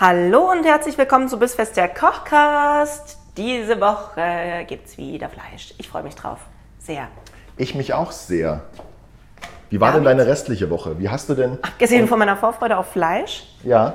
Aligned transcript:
Hallo 0.00 0.50
und 0.52 0.64
herzlich 0.64 0.96
willkommen 0.96 1.28
zu 1.28 1.38
Bissfest 1.38 1.76
der 1.76 1.88
Kochcast. 1.88 3.18
Diese 3.36 3.80
Woche 3.80 4.64
gibt's 4.68 4.96
wieder 4.96 5.28
Fleisch. 5.28 5.74
Ich 5.78 5.88
freue 5.88 6.04
mich 6.04 6.14
drauf. 6.14 6.38
Sehr. 6.78 7.08
Ich 7.56 7.74
mich 7.74 7.94
auch 7.94 8.12
sehr. 8.12 8.62
Wie 9.70 9.80
war 9.80 9.88
Ja, 9.88 9.94
denn 9.96 10.04
deine 10.04 10.26
restliche 10.26 10.70
Woche? 10.70 10.98
Wie 11.00 11.08
hast 11.08 11.28
du 11.28 11.34
denn? 11.34 11.58
Abgesehen 11.62 12.06
von 12.06 12.18
meiner 12.18 12.36
Vorfreude 12.36 12.76
auf 12.78 12.92
Fleisch, 12.92 13.44
Ja. 13.64 13.94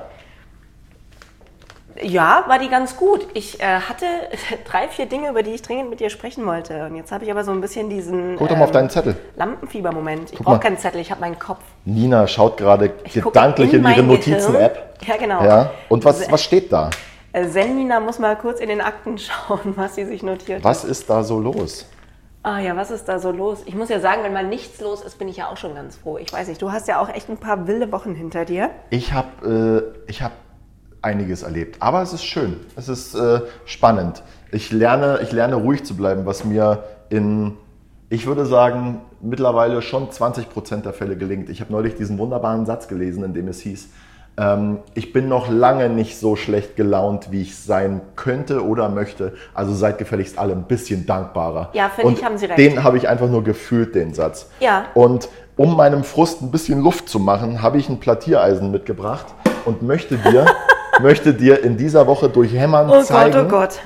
Ja, 2.01 2.43
war 2.47 2.59
die 2.59 2.69
ganz 2.69 2.97
gut. 2.97 3.27
Ich 3.33 3.59
äh, 3.61 3.63
hatte 3.63 4.05
drei, 4.65 4.87
vier 4.87 5.05
Dinge, 5.05 5.29
über 5.29 5.43
die 5.43 5.51
ich 5.51 5.61
dringend 5.61 5.89
mit 5.89 5.99
dir 5.99 6.09
sprechen 6.09 6.45
wollte. 6.45 6.85
Und 6.85 6.95
jetzt 6.95 7.11
habe 7.11 7.25
ich 7.25 7.31
aber 7.31 7.43
so 7.43 7.51
ein 7.51 7.61
bisschen 7.61 7.89
diesen 7.89 8.35
Guck 8.37 8.49
doch 8.49 8.55
mal 8.55 8.63
auf 8.63 8.69
ähm, 8.69 8.73
deinen 8.73 8.89
Zettel. 8.89 9.15
Lampenfieber-Moment. 9.35 10.33
Ich 10.33 10.39
brauche 10.39 10.59
keinen 10.59 10.77
Zettel, 10.77 11.01
ich 11.01 11.11
habe 11.11 11.21
meinen 11.21 11.37
Kopf. 11.37 11.61
Nina 11.85 12.27
schaut 12.27 12.57
gerade 12.57 12.89
gedanklich 12.89 13.73
in, 13.73 13.81
mein 13.81 13.97
ihre. 13.97 14.05
Notizen-App. 14.05 14.99
Ja, 15.05 15.17
genau. 15.17 15.43
Ja. 15.43 15.71
Und 15.89 16.05
was, 16.05 16.31
was 16.31 16.43
steht 16.43 16.71
da? 16.71 16.89
Äh, 17.33 17.47
Selmina 17.47 17.99
muss 17.99 18.19
mal 18.19 18.35
kurz 18.35 18.59
in 18.59 18.69
den 18.69 18.81
Akten 18.81 19.17
schauen, 19.17 19.73
was 19.75 19.95
sie 19.95 20.05
sich 20.05 20.23
notiert 20.23 20.59
hat. 20.59 20.63
Was 20.63 20.83
ist 20.83 21.09
da 21.09 21.23
so 21.23 21.39
los? 21.39 21.87
Ah 22.45 22.59
ja, 22.59 22.75
was 22.75 22.91
ist 22.91 23.05
da 23.05 23.19
so 23.19 23.31
los? 23.31 23.63
Ich 23.65 23.73
muss 23.73 23.87
ja 23.87 24.01
sagen, 24.01 24.21
wenn 24.23 24.33
mal 24.33 24.45
nichts 24.45 24.81
los 24.81 25.01
ist, 25.01 25.17
bin 25.17 25.29
ich 25.29 25.37
ja 25.37 25.47
auch 25.47 25.55
schon 25.55 25.75
ganz 25.75 25.95
froh. 25.95 26.17
Ich 26.17 26.31
weiß 26.33 26.49
nicht, 26.49 26.61
du 26.61 26.73
hast 26.73 26.89
ja 26.89 26.99
auch 26.99 27.07
echt 27.07 27.29
ein 27.29 27.37
paar 27.37 27.67
wilde 27.67 27.89
Wochen 27.93 28.15
hinter 28.15 28.43
dir. 28.43 28.69
Ich 28.89 29.13
habe 29.13 29.93
äh, 30.05 30.11
ich 30.11 30.21
hab 30.21 30.33
einiges 31.03 31.43
erlebt. 31.43 31.77
Aber 31.81 32.01
es 32.01 32.13
ist 32.13 32.23
schön. 32.23 32.57
Es 32.75 32.89
ist 32.89 33.15
äh, 33.15 33.41
spannend. 33.65 34.23
Ich 34.51 34.71
lerne, 34.71 35.19
ich 35.21 35.31
lerne 35.31 35.55
ruhig 35.55 35.83
zu 35.83 35.95
bleiben, 35.95 36.25
was 36.25 36.45
mir 36.45 36.83
in, 37.09 37.53
ich 38.09 38.25
würde 38.25 38.45
sagen, 38.45 39.01
mittlerweile 39.21 39.81
schon 39.81 40.11
20 40.11 40.49
Prozent 40.49 40.85
der 40.85 40.93
Fälle 40.93 41.17
gelingt. 41.17 41.49
Ich 41.49 41.61
habe 41.61 41.71
neulich 41.71 41.95
diesen 41.95 42.17
wunderbaren 42.17 42.65
Satz 42.65 42.87
gelesen, 42.87 43.23
in 43.23 43.33
dem 43.33 43.47
es 43.47 43.61
hieß, 43.61 43.89
ähm, 44.35 44.79
ich 44.95 45.13
bin 45.13 45.27
noch 45.27 45.49
lange 45.49 45.89
nicht 45.89 46.17
so 46.17 46.35
schlecht 46.35 46.75
gelaunt, 46.75 47.31
wie 47.31 47.43
ich 47.43 47.55
sein 47.55 48.01
könnte 48.15 48.65
oder 48.65 48.89
möchte. 48.89 49.33
Also 49.53 49.73
seid 49.73 49.97
gefälligst 49.97 50.39
alle 50.39 50.53
ein 50.53 50.63
bisschen 50.63 51.05
dankbarer. 51.05 51.69
Ja, 51.73 51.91
ich, 51.97 52.23
haben 52.23 52.37
Sie 52.37 52.45
recht. 52.45 52.57
Den 52.57 52.83
habe 52.83 52.97
ich 52.97 53.07
einfach 53.07 53.29
nur 53.29 53.43
gefühlt, 53.43 53.93
den 53.93 54.13
Satz. 54.13 54.49
Ja. 54.59 54.85
Und 54.95 55.29
um 55.55 55.77
meinem 55.77 56.03
Frust 56.03 56.41
ein 56.41 56.49
bisschen 56.49 56.81
Luft 56.81 57.09
zu 57.09 57.19
machen, 57.19 57.61
habe 57.61 57.77
ich 57.77 57.89
ein 57.89 57.99
Plattiereisen 57.99 58.71
mitgebracht 58.71 59.27
und 59.65 59.83
möchte 59.83 60.17
dir, 60.17 60.45
möchte 61.01 61.33
dir 61.33 61.63
in 61.63 61.77
dieser 61.77 62.05
Woche 62.07 62.29
durch 62.29 62.53
Hämmern 62.53 62.89
Oh 62.89 63.01
zeigen, 63.01 63.33
Gott, 63.33 63.45
oh 63.45 63.49
Gott. 63.49 63.79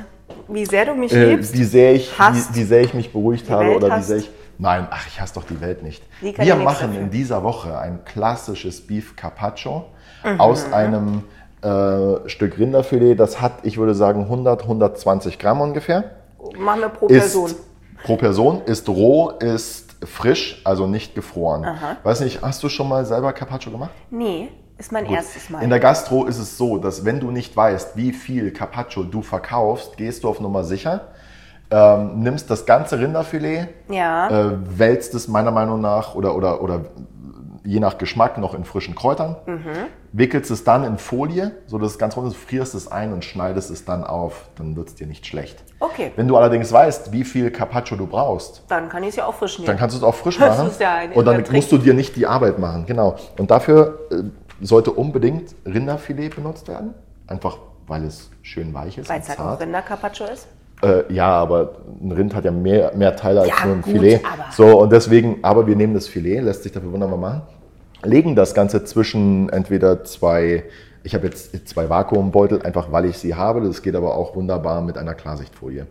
Wie 0.50 0.66
sehr 0.66 0.86
du 0.86 0.94
mich 0.96 1.12
äh, 1.14 1.32
liebst. 1.36 1.54
wie, 1.54 1.64
sehr 1.64 1.94
ich, 1.94 2.12
wie, 2.18 2.56
wie 2.56 2.64
sehr 2.64 2.82
ich 2.82 2.94
mich 2.94 3.12
beruhigt 3.12 3.50
habe 3.50 3.76
oder 3.76 3.88
wie 3.88 3.92
hasst. 3.92 4.08
sehr 4.08 4.18
ich. 4.18 4.30
Nein, 4.60 4.88
ach, 4.90 5.06
ich 5.08 5.20
hasse 5.22 5.36
doch 5.36 5.44
die 5.44 5.60
Welt 5.62 5.84
nicht. 5.84 6.02
Die 6.22 6.36
Wir 6.38 6.56
machen 6.56 6.96
in 6.96 7.12
dieser 7.12 7.44
Woche 7.44 7.78
ein 7.78 8.00
klassisches 8.06 8.86
Beef 8.86 9.16
Carpaccio 9.16 9.86
Mhm. 10.24 10.42
aus 10.42 10.74
einem 10.74 11.24
äh, 11.62 12.28
Stück 12.28 12.58
Rinderfilet. 12.58 13.16
Das 13.16 13.40
hat, 13.40 13.54
ich 13.64 13.78
würde 13.78 13.94
sagen, 13.94 14.22
100, 14.24 14.64
120 14.64 15.38
Gramm 15.38 15.62
ungefähr 15.62 16.06
Machen 16.58 16.82
wir 16.82 16.90
pro 16.90 17.08
ist 17.08 17.20
Person. 17.20 17.52
pro 18.04 18.16
Person, 18.16 18.62
ist 18.66 18.90
roh, 18.90 19.30
ist 19.40 19.96
frisch, 20.04 20.62
also 20.64 20.88
nicht 20.88 21.14
gefroren. 21.14 21.68
Weiß 22.04 22.22
nicht, 22.22 22.42
hast 22.42 22.64
du 22.64 22.70
schon 22.70 22.90
mal 22.90 23.06
selber 23.06 23.32
Carpaccio 23.32 23.72
gemacht? 23.72 23.92
Nee, 24.10 24.50
ist 24.78 24.92
mein 24.92 25.06
erstes 25.06 25.50
Mal. 25.50 25.64
In 25.64 25.70
der 25.70 25.80
Gastro 25.80 26.26
ist 26.26 26.38
es 26.38 26.58
so, 26.58 26.78
dass 26.78 27.04
wenn 27.06 27.20
du 27.20 27.32
nicht 27.32 27.56
weißt, 27.56 27.96
wie 27.98 28.12
viel 28.14 28.52
Carpaccio 28.52 29.04
du 29.04 29.22
verkaufst, 29.22 29.98
gehst 29.98 30.24
du 30.24 30.30
auf 30.30 30.40
Nummer 30.40 30.64
sicher, 30.64 31.08
ähm, 31.70 32.20
nimmst 32.22 32.50
das 32.50 32.66
ganze 32.66 33.00
Rinderfilet, 33.00 33.68
ja. 33.90 34.30
äh, 34.30 34.80
wälzt 34.80 35.14
es 35.16 35.28
meiner 35.28 35.52
Meinung 35.52 35.82
nach 35.82 36.16
oder, 36.16 36.36
oder, 36.36 36.62
oder 36.62 36.82
je 37.66 37.82
nach 37.82 37.98
Geschmack 37.98 38.38
noch 38.38 38.54
in 38.54 38.64
frischen 38.64 38.96
Kräutern, 38.96 39.36
Mhm. 39.46 39.88
wickelst 40.14 40.50
es 40.52 40.64
dann 40.64 40.86
in 40.86 40.98
Folie, 40.98 41.52
so 41.66 41.78
dass 41.78 41.92
es 41.92 41.98
ganz 42.00 42.16
rund 42.16 42.28
ist, 42.32 42.38
frierst 42.38 42.74
es 42.76 42.90
ein 42.90 43.12
und 43.12 43.26
schneidest 43.26 43.70
es 43.70 43.84
dann 43.84 44.06
auf, 44.06 44.48
dann 44.56 44.78
wird 44.78 44.88
es 44.88 44.96
dir 44.96 45.06
nicht 45.06 45.26
schlecht. 45.26 45.62
Okay. 45.82 46.14
Wenn 46.16 46.30
du 46.30 46.38
allerdings 46.38 46.72
weißt, 46.72 47.12
wie 47.12 47.26
viel 47.26 47.52
Carpaccio 47.52 47.98
du 47.98 48.08
brauchst, 48.08 48.64
Dann 48.70 48.88
kann 48.88 49.04
ich 49.04 49.10
es 49.10 49.16
ja 49.18 49.26
auch 49.26 49.34
frisch 49.34 49.58
nehmen. 49.60 49.68
dann 49.68 49.78
kannst 49.78 49.96
du 49.96 49.98
es 50.00 50.04
auch 50.06 50.16
frisch 50.16 50.40
machen 50.40 50.72
ja 50.80 51.00
und 51.14 51.26
dann 51.26 51.44
musst 51.52 51.70
du 51.74 51.78
dir 51.78 51.94
nicht 51.94 52.16
die 52.16 52.26
Arbeit 52.26 52.58
machen. 52.58 52.86
Genau. 52.86 53.18
Und 53.38 53.52
dafür 53.52 54.00
äh, 54.12 54.24
sollte 54.62 54.92
unbedingt 54.92 55.56
Rinderfilet 55.66 56.30
benutzt 56.36 56.68
werden, 56.68 56.94
einfach 57.28 57.58
weil 57.88 58.04
es 58.04 58.30
schön 58.42 58.74
weich 58.74 58.98
ist 58.98 59.10
Weil 59.10 59.22
es 59.22 59.30
halt 59.30 59.40
auch. 59.40 59.60
Rinder-Carpaccio 59.60 60.26
ist. 60.28 60.48
Äh, 60.84 61.12
ja, 61.14 61.30
aber 61.30 61.76
ein 62.02 62.12
Rind 62.12 62.36
hat 62.36 62.46
ja 62.46 62.52
mehr, 62.52 62.92
mehr 62.96 63.16
Teile 63.16 63.42
als 63.42 63.50
Ja, 63.50 63.66
nur 63.66 63.76
ein 63.76 63.82
gut, 63.82 63.94
Filet. 63.94 64.20
aber- 64.26 64.52
So, 64.52 64.82
und 64.82 64.92
deswegen, 64.92 65.38
aber 65.42 65.66
wir 65.68 65.76
nehmen 65.76 65.94
das 65.94 66.08
Filet, 66.08 66.42
lässt 66.42 66.64
sich 66.64 66.72
dafür 66.72 66.92
wunderbar 66.92 67.18
machen, 67.18 67.42
legen 68.04 68.36
das 68.36 68.54
Ganze 68.54 68.84
zwischen 68.84 69.50
entweder 69.50 70.04
zwei, 70.04 70.64
ich 71.04 71.16
habe 71.16 71.26
jetzt 71.28 71.68
zwei 71.68 71.90
Vakuumbeutel, 71.90 72.62
einfach 72.62 72.92
weil 72.92 73.06
ich 73.06 73.18
sie 73.18 73.34
habe, 73.36 73.62
das 73.62 73.82
geht 73.82 73.96
aber 73.96 74.16
auch 74.16 74.36
wunderbar 74.36 74.82
mit 74.82 74.98
einer 74.98 75.14
Klarsichtfolie. 75.16 75.88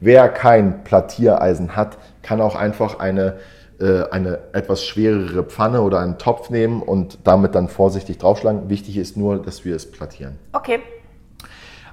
Wer 0.00 0.28
kein 0.28 0.82
Plattiereisen 0.84 1.76
hat, 1.76 1.96
kann 2.22 2.40
auch 2.42 2.56
einfach 2.56 2.98
eine, 2.98 3.36
eine 4.10 4.38
etwas 4.52 4.84
schwerere 4.84 5.42
Pfanne 5.44 5.82
oder 5.82 6.00
einen 6.00 6.18
Topf 6.18 6.50
nehmen 6.50 6.82
und 6.82 7.18
damit 7.24 7.54
dann 7.54 7.68
vorsichtig 7.68 8.18
draufschlagen. 8.18 8.68
Wichtig 8.70 8.96
ist 8.96 9.16
nur, 9.16 9.38
dass 9.42 9.64
wir 9.64 9.76
es 9.76 9.90
plattieren. 9.90 10.38
Okay. 10.52 10.80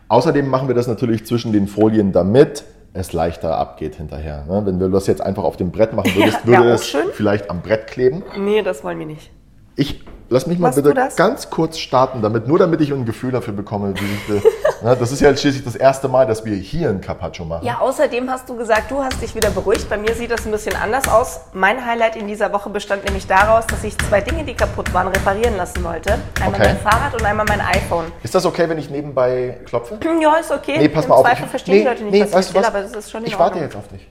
Außerdem 0.08 0.48
machen 0.48 0.68
wir 0.68 0.76
das 0.76 0.88
natürlich 0.88 1.26
zwischen 1.26 1.52
den 1.54 1.68
Folien, 1.68 2.12
damit 2.12 2.64
es 2.94 3.12
leichter 3.14 3.58
abgeht 3.58 3.96
hinterher. 3.96 4.46
ne? 4.48 4.62
Wenn 4.66 4.78
du 4.80 4.88
das 4.90 5.08
jetzt 5.08 5.22
einfach 5.22 5.44
auf 5.44 5.58
dem 5.58 5.72
Brett 5.72 5.94
machen 5.94 6.12
würdest, 6.16 6.40
Ja, 6.46 6.60
würde 6.60 6.72
es 6.74 6.88
schön. 6.88 7.06
vielleicht 7.14 7.50
am 7.50 7.62
Brett 7.62 7.88
kleben. 7.88 8.24
Nee, 8.38 8.62
das 8.62 8.84
wollen 8.84 9.00
wir 9.00 9.06
nicht. 9.08 9.32
Ich 9.76 10.04
lass 10.30 10.48
mich 10.48 10.58
mal 10.60 10.68
Machst 10.70 10.82
bitte 10.84 10.94
das? 10.96 11.16
ganz 11.16 11.50
kurz 11.50 11.78
starten, 11.78 12.22
damit 12.22 12.48
nur 12.48 12.58
damit 12.60 12.82
ich 12.82 12.92
ein 12.92 13.06
Gefühl 13.06 13.32
dafür 13.32 13.54
bekomme. 13.54 13.94
Wie 13.96 14.36
ich, 14.36 14.44
ne, 14.84 14.96
das 15.00 15.12
ist 15.12 15.20
ja 15.20 15.36
schließlich 15.36 15.64
das 15.64 15.76
erste 15.76 16.08
Mal, 16.08 16.26
dass 16.28 16.46
wir 16.46 16.56
hier 16.56 16.90
ein 16.90 17.02
Carpaccio 17.02 17.44
machen. 17.46 17.66
Ja, 17.66 17.80
außerdem 17.80 18.30
hast 18.30 18.48
du 18.50 18.56
gesagt, 18.56 18.90
du 18.92 19.04
hast 19.04 19.22
dich 19.22 19.34
wieder 19.36 19.50
beruhigt. 19.50 19.90
Bei 19.90 19.98
mir 19.98 20.14
sieht 20.14 20.32
das 20.32 20.46
ein 20.46 20.52
bisschen 20.52 20.76
anders 20.76 21.08
aus. 21.08 21.42
Mein 21.54 21.84
Highlight 21.86 22.16
in 22.16 22.28
dieser 22.28 22.52
Woche 22.54 22.70
bestand 22.70 23.04
nämlich 23.06 23.26
daraus, 23.28 23.66
dass 23.68 23.84
ich 23.84 23.98
zwei 23.98 24.22
Dinge, 24.22 24.44
die 24.44 24.54
kaputt 24.54 24.94
waren, 24.94 25.08
reparieren 25.08 25.58
lassen 25.58 25.84
wollte. 25.84 26.14
Einmal 26.42 26.62
Okay. 26.62 26.74
mein 26.74 26.78
Fahrrad 26.92 27.14
und 27.16 27.26
einmal 27.26 27.46
mein 27.48 27.62
iPhone. 27.62 28.06
Ist 28.24 28.36
das 28.36 28.46
okay, 28.46 28.70
wenn 28.70 28.78
ich 28.78 28.90
nebenbei 28.90 29.60
klopfe? 29.66 29.98
Ja, 30.22 30.36
ist 30.36 30.52
okay. 30.52 30.78
Nee, 30.78 30.90
pass 30.90 31.06
Im 31.06 31.10
mal 31.10 31.16
auf. 31.16 31.26
Zweifel 31.26 31.48
verstehen 31.48 31.80
die 31.80 31.84
Leute 31.84 32.04
nicht, 32.04 32.14
was 32.22 32.30
ich 32.30 32.34
weißt 32.36 32.54
du 32.54 32.58
erzähle, 32.60 32.68
aber 32.76 32.86
es 32.86 32.96
ist 32.96 33.12
schon 33.12 33.22
in 33.22 33.28
Ich 33.28 33.34
warte 33.40 33.56
Ordnung. 33.56 33.64
jetzt 33.64 33.76
auf 33.76 33.88
dich. 33.88 34.08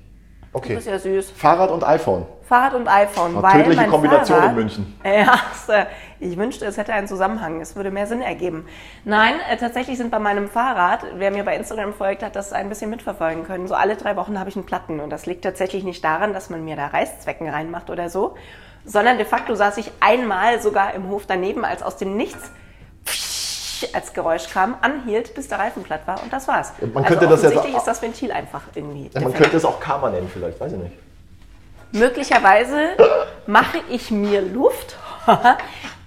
Okay. 0.55 0.71
Du 0.71 0.75
bist 0.75 0.87
ja 0.87 0.99
süß. 0.99 1.31
Fahrrad 1.31 1.71
und 1.71 1.83
iPhone. 1.83 2.27
Fahrrad 2.43 2.75
und 2.75 2.87
iPhone. 2.87 3.33
Eine 3.33 3.43
weil 3.43 3.65
tödliche 3.65 3.87
Kombination 3.87 4.39
Fahrrad, 4.39 4.51
in 4.51 4.57
München. 4.57 5.01
Ja, 5.03 5.41
ich 6.21 6.37
wünschte, 6.37 6.67
es 6.67 6.77
hätte 6.77 6.93
einen 6.93 7.09
Zusammenhang. 7.09 7.63
Es 7.63 7.75
würde 7.75 7.91
mehr 7.91 8.07
Sinn 8.07 8.21
ergeben. 8.21 8.67
Nein, 9.05 9.35
äh, 9.51 9.57
tatsächlich 9.57 9.97
sind 9.97 10.11
bei 10.11 10.19
meinem 10.19 10.51
Fahrrad, 10.51 11.07
wer 11.15 11.31
mir 11.31 11.45
bei 11.45 11.57
Instagram 11.57 11.95
folgt, 11.95 12.23
hat 12.23 12.37
das 12.37 12.53
ein 12.53 12.69
bisschen 12.69 12.91
mitverfolgen 12.91 13.45
können. 13.45 13.67
So 13.67 13.75
alle 13.75 13.97
drei 13.97 14.15
Wochen 14.17 14.39
habe 14.39 14.51
ich 14.51 14.57
einen 14.57 14.67
Platten. 14.67 15.01
Und 15.01 15.09
das 15.09 15.25
liegt 15.25 15.43
tatsächlich 15.43 15.85
nicht 15.85 16.05
daran, 16.05 16.35
dass 16.35 16.51
man 16.51 16.63
mir 16.65 16.77
da 16.77 16.89
Reißzwecken 16.89 17.49
reinmacht 17.49 17.89
oder 17.89 18.11
so, 18.11 18.37
sondern 18.85 19.17
de 19.17 19.25
facto 19.25 19.55
saß 19.55 19.79
ich 19.79 19.91
einmal 20.01 20.61
sogar 20.61 20.93
im 20.93 21.09
Hof 21.09 21.25
daneben, 21.27 21.65
als 21.65 21.83
aus 21.83 21.97
dem 21.97 22.15
Nichts 22.17 22.51
als 23.95 24.13
Geräusch 24.13 24.49
kam, 24.49 24.77
anhielt, 24.81 25.35
bis 25.35 25.49
der 25.49 25.59
Reifen 25.59 25.83
platt 25.83 26.03
war 26.07 26.23
und 26.23 26.33
das 26.33 26.49
war's. 26.49 26.73
Man 26.81 27.05
also 27.05 27.09
könnte 27.09 27.29
das 27.29 27.43
jetzt 27.43 27.65
ist 27.65 27.85
das 27.85 28.03
Ventil 28.03 28.33
einfach 28.33 28.63
irgendwie. 28.75 29.11
Ja, 29.13 29.21
man 29.21 29.35
könnte 29.35 29.57
es 29.57 29.65
auch 29.65 29.81
Karma 29.81 30.11
nennen 30.11 30.31
vielleicht, 30.33 30.61
weiß 30.61 30.73
ich 30.73 30.79
nicht. 30.79 30.95
Möglicherweise 31.93 32.97
mache 33.47 33.79
ich 33.91 34.11
mir 34.11 34.41
Luft, 34.41 34.97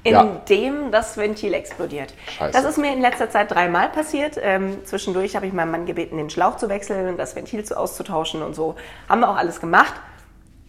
indem 0.04 0.92
das 0.92 1.18
Ventil 1.18 1.54
explodiert. 1.54 2.13
Scheiße. 2.38 2.51
Das 2.51 2.66
ist 2.66 2.77
mir 2.77 2.92
in 2.94 3.01
letzter 3.01 3.30
Zeit 3.30 3.51
dreimal 3.51 3.89
passiert. 3.89 4.38
Ähm, 4.42 4.83
zwischendurch 4.86 5.36
habe 5.36 5.48
ich 5.48 5.54
meinen 5.54 5.71
Mann 5.71 5.86
gebeten, 5.86 6.18
den 6.18 6.30
Schlauch 6.30 6.57
zu 6.57 6.69
wechseln 6.69 7.07
und 7.07 7.18
das 7.18 7.36
Ventil 7.36 7.63
zu 7.63 7.78
auszutauschen 7.78 8.42
und 8.42 8.56
so. 8.56 8.75
Haben 9.10 9.21
wir 9.21 9.30
auch 9.30 9.38
alles 9.38 9.60
gemacht. 9.60 9.94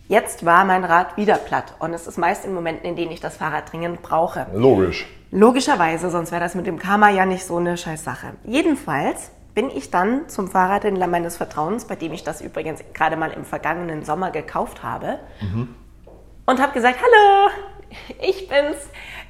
Jetzt 0.09 0.45
war 0.45 0.65
mein 0.65 0.85
Rad 0.85 1.17
wieder 1.17 1.35
platt 1.35 1.75
und 1.81 1.93
es 1.93 2.07
ist 2.07 2.17
meist 2.17 2.45
in 2.45 2.55
Momenten, 2.55 2.87
in 2.87 2.95
denen 2.95 3.11
ich 3.11 3.21
das 3.21 3.39
Fahrrad 3.39 3.73
dringend 3.73 4.03
brauche. 4.03 4.47
Logisch. 4.55 5.07
Logischerweise, 5.31 6.11
sonst 6.11 6.31
wäre 6.31 6.41
das 6.41 6.55
mit 6.55 6.67
dem 6.67 6.79
Karma 6.79 7.11
ja 7.11 7.27
nicht 7.27 7.45
so 7.45 7.57
eine 7.57 7.77
scheiß 7.77 8.05
Sache. 8.05 8.35
Jedenfalls 8.45 9.31
bin 9.55 9.71
ich 9.71 9.91
dann 9.91 10.29
zum 10.29 10.49
Fahrradhändler 10.49 11.07
meines 11.07 11.37
Vertrauens, 11.37 11.87
bei 11.87 11.97
dem 11.97 12.13
ich 12.13 12.25
das 12.25 12.41
übrigens 12.41 12.81
gerade 12.93 13.17
mal 13.17 13.33
im 13.33 13.45
vergangenen 13.45 14.05
Sommer 14.05 14.31
gekauft 14.31 14.83
habe, 14.83 15.19
und 16.47 16.61
habe 16.61 16.73
gesagt, 16.73 16.99
hallo, 17.01 17.51
ich 18.21 18.49
bin's. 18.49 18.77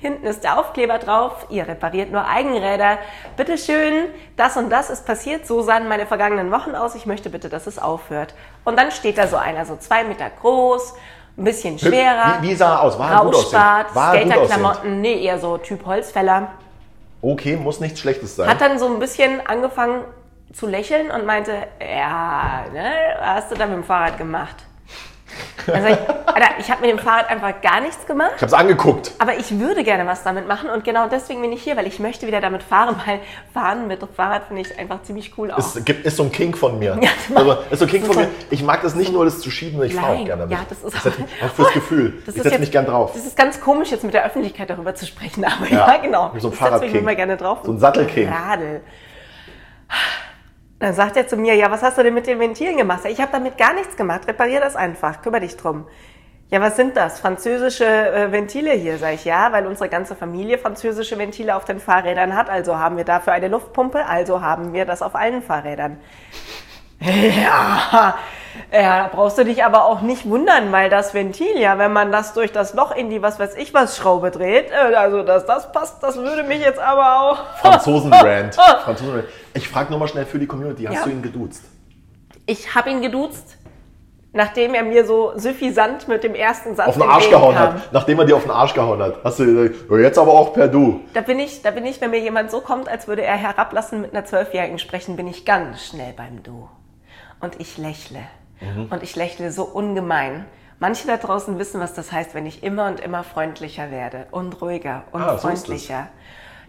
Hinten 0.00 0.26
ist 0.26 0.44
der 0.44 0.58
Aufkleber 0.58 0.98
drauf. 0.98 1.46
Ihr 1.48 1.66
repariert 1.66 2.12
nur 2.12 2.26
Eigenräder. 2.26 2.98
Bitte 3.37 3.56
schön, 3.56 4.08
das 4.37 4.56
und 4.56 4.70
das 4.70 4.90
ist 4.90 5.06
passiert. 5.06 5.46
So 5.46 5.62
sahen 5.62 5.88
meine 5.88 6.06
vergangenen 6.06 6.50
Wochen 6.50 6.75
aus. 6.75 6.94
Ich 6.94 7.06
möchte 7.06 7.31
bitte, 7.31 7.48
dass 7.48 7.66
es 7.66 7.78
aufhört. 7.78 8.34
Und 8.64 8.78
dann 8.78 8.90
steht 8.90 9.19
da 9.19 9.26
so 9.26 9.37
einer, 9.37 9.64
so 9.64 9.76
zwei 9.76 10.04
Meter 10.04 10.28
groß, 10.28 10.94
ein 11.36 11.44
bisschen 11.44 11.78
schwerer. 11.78 12.38
Wie, 12.40 12.48
wie 12.48 12.54
sah 12.54 12.74
er 12.76 12.82
aus? 12.82 12.98
War 12.98 13.10
er 13.10 13.24
gut? 13.24 13.34
Rauschbart, 13.34 13.94
War 13.94 14.14
er? 14.14 14.26
Skaterklamotten, 14.26 15.00
nee, 15.00 15.22
eher 15.24 15.38
so 15.38 15.58
Typ 15.58 15.84
Holzfäller. 15.84 16.48
Okay, 17.22 17.56
muss 17.56 17.80
nichts 17.80 18.00
Schlechtes 18.00 18.36
sein. 18.36 18.48
Hat 18.48 18.60
dann 18.60 18.78
so 18.78 18.86
ein 18.86 18.98
bisschen 18.98 19.46
angefangen 19.46 20.04
zu 20.52 20.66
lächeln 20.66 21.10
und 21.10 21.26
meinte, 21.26 21.52
ja, 21.80 22.64
ne, 22.72 22.92
was 23.18 23.28
hast 23.28 23.50
du 23.50 23.54
da 23.56 23.66
mit 23.66 23.76
dem 23.76 23.84
Fahrrad 23.84 24.16
gemacht? 24.16 24.56
Sag 25.67 25.76
ich, 25.90 25.99
Alter, 26.26 26.49
ich 26.61 26.70
habe 26.70 26.82
mit 26.82 26.90
dem 26.90 26.99
Fahrrad 26.99 27.28
einfach 27.28 27.61
gar 27.61 27.81
nichts 27.81 28.06
gemacht. 28.06 28.32
ich 28.37 28.43
hab's 28.43 28.52
angeguckt. 28.52 29.12
Aber 29.19 29.37
ich 29.37 29.58
würde 29.58 29.82
gerne 29.82 30.06
was 30.06 30.23
damit 30.23 30.46
machen 30.46 30.70
und 30.70 30.84
genau 30.84 31.08
deswegen 31.08 31.43
bin 31.43 31.50
ich 31.52 31.62
hier, 31.62 31.76
weil 31.76 31.87
ich 31.87 31.99
möchte 31.99 32.26
wieder 32.26 32.40
damit 32.40 32.62
fahren, 32.62 32.94
weil 33.05 33.20
Fahren 33.52 33.87
mit 33.88 34.00
Fahrrad 34.14 34.44
finde 34.46 34.62
ich 34.62 34.78
einfach 34.78 35.02
ziemlich 35.02 35.37
cool 35.37 35.50
auch. 35.50 35.58
Es 35.58 35.84
gibt, 35.84 36.06
ist 36.06 36.17
so 36.17 36.23
ein 36.23 36.32
Kink 36.32 36.56
von 36.56 36.78
mir. 36.78 36.99
Ja, 37.06 37.11
also, 37.34 37.52
ist 37.70 37.78
so 37.81 37.84
ein 37.87 37.90
das 37.93 38.00
von 38.06 38.11
ist 38.11 38.17
mir. 38.17 38.28
Ich 38.50 38.62
mag 38.62 38.82
das 38.82 38.94
nicht 38.94 39.12
nur, 39.12 39.25
das 39.25 39.40
zu 39.40 39.50
schieben, 39.50 39.82
ich 39.82 39.94
fahre 39.94 40.14
auch 40.19 40.25
gerne 40.25 40.43
mit. 40.46 40.52
ja, 40.52 40.64
das 40.69 40.82
ist 40.82 40.94
das 40.94 41.06
ist 41.06 41.19
auch 41.44 41.50
fürs 41.55 41.72
Gefühl. 41.75 42.22
Das 42.25 42.34
ich 42.34 42.40
ist 42.40 42.44
setze 42.44 42.61
mich 42.61 42.70
gern 42.70 42.87
drauf. 42.87 43.11
Das 43.14 43.26
ist 43.26 43.37
ganz 43.37 43.61
komisch, 43.61 43.90
jetzt 43.90 44.05
mit 44.05 44.14
der 44.14 44.25
Öffentlichkeit 44.25 44.70
darüber 44.70 44.94
zu 44.94 45.06
sprechen, 45.06 45.44
aber 45.44 45.69
ja, 45.69 45.96
genau. 45.99 46.32
So 46.38 46.49
ein 46.49 46.52
Ich 46.52 46.58
Fahrradking. 46.58 46.94
immer 46.94 47.14
gerne 47.14 47.37
drauf. 47.37 47.58
So 47.64 47.72
ein 47.72 47.79
Sattelking. 47.79 48.29
Radl. 48.29 48.81
Dann 50.78 50.93
sagt 50.93 51.17
er 51.17 51.26
zu 51.26 51.37
mir, 51.37 51.55
ja, 51.55 51.70
was 51.70 51.82
hast 51.82 51.96
du 51.96 52.02
denn 52.02 52.14
mit 52.14 52.26
den 52.26 52.38
Ventilen 52.38 52.76
gemacht? 52.76 53.05
Ich 53.06 53.20
habe 53.20 53.32
damit 53.32 53.56
gar 53.56 53.73
nichts 53.73 53.96
gemacht, 53.96 54.28
reparier 54.28 54.61
das 54.61 54.76
einfach, 54.76 55.23
kümmere 55.23 55.40
dich 55.40 55.56
drum. 55.56 55.87
Ja, 56.49 56.61
was 56.61 56.76
sind 56.76 56.96
das? 56.96 57.19
Französische 57.19 57.84
äh, 57.84 58.31
Ventile 58.31 58.73
hier, 58.73 58.99
sag 58.99 59.14
ich, 59.14 59.25
ja, 59.25 59.50
weil 59.50 59.67
unsere 59.67 59.88
ganze 59.88 60.14
Familie 60.14 60.58
französische 60.58 61.19
Ventile 61.19 61.56
auf 61.56 61.64
den 61.64 61.81
Fahrrädern 61.81 62.37
hat, 62.37 62.49
also 62.49 62.78
haben 62.78 62.96
wir 62.96 63.05
dafür 63.05 63.32
eine 63.32 63.49
Luftpumpe, 63.49 64.06
also 64.06 64.43
haben 64.43 64.73
wir 64.73 64.84
das 64.84 65.02
auf 65.02 65.14
allen 65.14 65.43
Fahrrädern. 65.43 65.99
Ja, 66.99 68.17
ja, 68.73 69.03
da 69.05 69.08
brauchst 69.12 69.38
du 69.38 69.44
dich 69.44 69.64
aber 69.64 69.85
auch 69.85 70.00
nicht 70.00 70.29
wundern, 70.29 70.73
weil 70.73 70.91
das 70.91 71.14
Ventil 71.14 71.58
ja, 71.58 71.79
wenn 71.79 71.93
man 71.93 72.12
das 72.12 72.32
durch 72.35 72.53
das 72.53 72.75
Loch 72.75 72.94
in 72.94 73.11
die 73.11 73.23
was 73.23 73.38
weiß 73.38 73.56
ich 73.56 73.73
was 73.75 73.97
Schraube 73.97 74.31
dreht, 74.31 74.70
äh, 74.70 74.94
also 74.94 75.23
dass 75.23 75.47
das 75.47 75.73
passt, 75.73 76.03
das 76.03 76.17
würde 76.17 76.43
mich 76.43 76.61
jetzt 76.61 76.79
aber 76.79 77.20
auch. 77.20 77.38
Franzosenbrand. 77.61 78.55
Franzosenbrand. 78.55 79.26
Ich 79.55 79.69
frage 79.69 79.91
nur 79.91 79.99
mal 79.99 80.08
schnell 80.08 80.26
für 80.26 80.38
die 80.38 80.47
Community, 80.47 80.85
hast 80.85 80.94
Ja. 80.97 81.05
du 81.05 81.11
ihn 81.11 81.23
geduzt? 81.23 81.64
Ich 82.47 82.75
habe 82.75 82.91
ihn 82.91 83.03
geduzt, 83.03 83.56
nachdem 84.32 84.75
er 84.75 84.82
mir 84.85 85.05
so 85.06 85.32
suffisant 85.37 86.06
mit 86.08 86.23
dem 86.23 86.35
ersten 86.35 86.76
Satz 86.76 86.88
Auf 86.88 86.94
den 86.99 87.03
Arsch 87.08 87.31
gehauen 87.31 87.58
hat. 87.58 87.93
Nachdem 87.93 88.19
er 88.19 88.25
dir 88.26 88.37
auf 88.37 88.43
den 88.43 88.50
Arsch 88.50 88.75
gehauen 88.75 89.00
hat. 89.03 89.14
Hast 89.25 89.38
du 89.41 89.47
gesagt, 89.47 89.91
"Ja, 89.91 89.97
jetzt 89.99 90.19
aber 90.19 90.32
auch 90.32 90.53
per 90.53 90.69
Du. 90.69 91.00
Da 91.14 91.23
bin 91.23 91.38
ich, 91.41 91.62
da 91.62 91.70
bin 91.70 91.87
ich, 91.87 92.00
wenn 92.00 92.11
mir 92.11 92.20
jemand 92.20 92.50
so 92.50 92.61
kommt, 92.61 92.88
als 92.88 93.08
würde 93.08 93.23
er 93.23 93.37
herablassen 93.37 94.03
mit 94.03 94.12
einer 94.14 94.25
Zwölfjährigen 94.26 94.79
sprechen, 94.79 95.17
bin 95.17 95.26
ich 95.26 95.44
ganz 95.47 95.82
schnell 95.87 96.12
beim 96.14 96.43
Du. 96.43 96.69
Und 97.41 97.58
ich 97.61 97.79
lächle. 97.79 98.20
Mhm. 98.61 98.87
Und 98.91 99.03
ich 99.03 99.17
lächle 99.17 99.50
so 99.53 99.64
ungemein. 99.64 100.44
Manche 100.79 101.06
da 101.06 101.17
draußen 101.17 101.58
wissen, 101.58 101.81
was 101.81 101.94
das 101.94 102.12
heißt, 102.12 102.35
wenn 102.35 102.44
ich 102.47 102.62
immer 102.62 102.87
und 102.88 103.00
immer 103.00 103.25
freundlicher 103.25 103.91
werde 103.91 104.26
und 104.31 104.61
ruhiger 104.61 105.05
und 105.12 105.23
Ah, 105.23 105.38
so 105.38 105.49
freundlicher. 105.49 106.08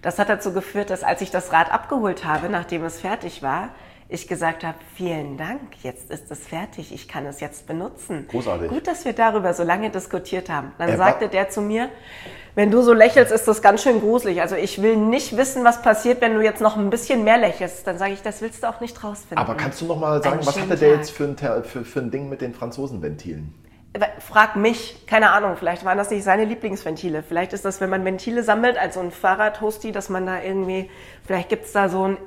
Das 0.02 0.18
hat 0.20 0.30
dazu 0.30 0.54
geführt, 0.54 0.90
dass 0.90 1.04
als 1.04 1.22
ich 1.22 1.32
das 1.32 1.52
Rad 1.52 1.72
abgeholt 1.72 2.24
habe, 2.24 2.48
nachdem 2.50 2.86
es 2.86 3.02
fertig 3.02 3.44
war, 3.44 3.70
ich 4.10 4.30
gesagt 4.30 4.64
habe, 4.64 4.78
vielen 4.96 5.36
Dank, 5.36 5.60
jetzt 5.84 6.10
ist 6.12 6.32
es 6.32 6.48
fertig, 6.48 6.94
ich 6.94 7.10
kann 7.10 7.26
es 7.26 7.42
jetzt 7.42 7.68
benutzen. 7.68 8.26
Großartig. 8.30 8.70
Gut, 8.70 8.88
dass 8.88 9.04
wir 9.04 9.12
darüber 9.12 9.54
so 9.54 9.64
lange 9.64 9.90
diskutiert 9.90 10.50
haben. 10.50 10.72
Dann 10.78 10.92
war- 10.92 10.98
sagte 10.98 11.28
der 11.28 11.50
zu 11.50 11.62
mir, 11.62 11.90
wenn 12.58 12.72
du 12.72 12.82
so 12.82 12.92
lächelst, 12.92 13.32
ist 13.32 13.48
das 13.48 13.62
ganz 13.62 13.84
schön 13.84 14.00
gruselig. 14.00 14.42
Also 14.42 14.56
ich 14.56 14.82
will 14.82 14.98
nicht 14.98 15.38
wissen, 15.38 15.64
was 15.64 15.84
passiert, 15.84 16.22
wenn 16.22 16.34
du 16.34 16.42
jetzt 16.42 16.60
noch 16.60 16.76
ein 16.76 16.90
bisschen 16.90 17.24
mehr 17.24 17.38
lächelst. 17.38 17.86
Dann 17.86 18.00
sage 18.00 18.14
ich, 18.14 18.24
das 18.24 18.42
willst 18.42 18.64
du 18.64 18.68
auch 18.68 18.82
nicht 18.82 19.04
rausfinden. 19.04 19.38
Aber 19.38 19.54
kannst 19.54 19.80
du 19.80 19.86
noch 19.86 20.00
mal 20.00 20.24
sagen, 20.24 20.40
was 20.44 20.60
hatte 20.60 20.76
der 20.76 20.90
Tag. 20.90 20.98
jetzt 20.98 21.12
für 21.12 21.26
ein, 21.26 21.38
für, 21.64 21.86
für 21.86 22.00
ein 22.00 22.10
Ding 22.10 22.30
mit 22.30 22.42
den 22.42 22.56
Franzosenventilen? 22.56 23.54
Frag 24.18 24.56
mich, 24.56 25.06
keine 25.06 25.34
Ahnung, 25.34 25.56
vielleicht 25.56 25.86
waren 25.86 26.00
das 26.00 26.10
nicht 26.10 26.24
seine 26.24 26.46
Lieblingsventile. 26.46 27.22
Vielleicht 27.22 27.54
ist 27.54 27.64
das, 27.64 27.80
wenn 27.80 27.92
man 27.92 28.04
Ventile 28.04 28.42
sammelt, 28.42 28.76
als 28.76 28.96
so 28.96 29.02
ein 29.02 29.12
Fahrradhosti, 29.12 29.92
dass 29.92 30.10
man 30.10 30.26
da 30.26 30.42
irgendwie, 30.42 30.90
vielleicht 31.28 31.50
gibt's 31.50 31.74
da 31.74 31.90
so 31.90 32.08
ein, 32.08 32.18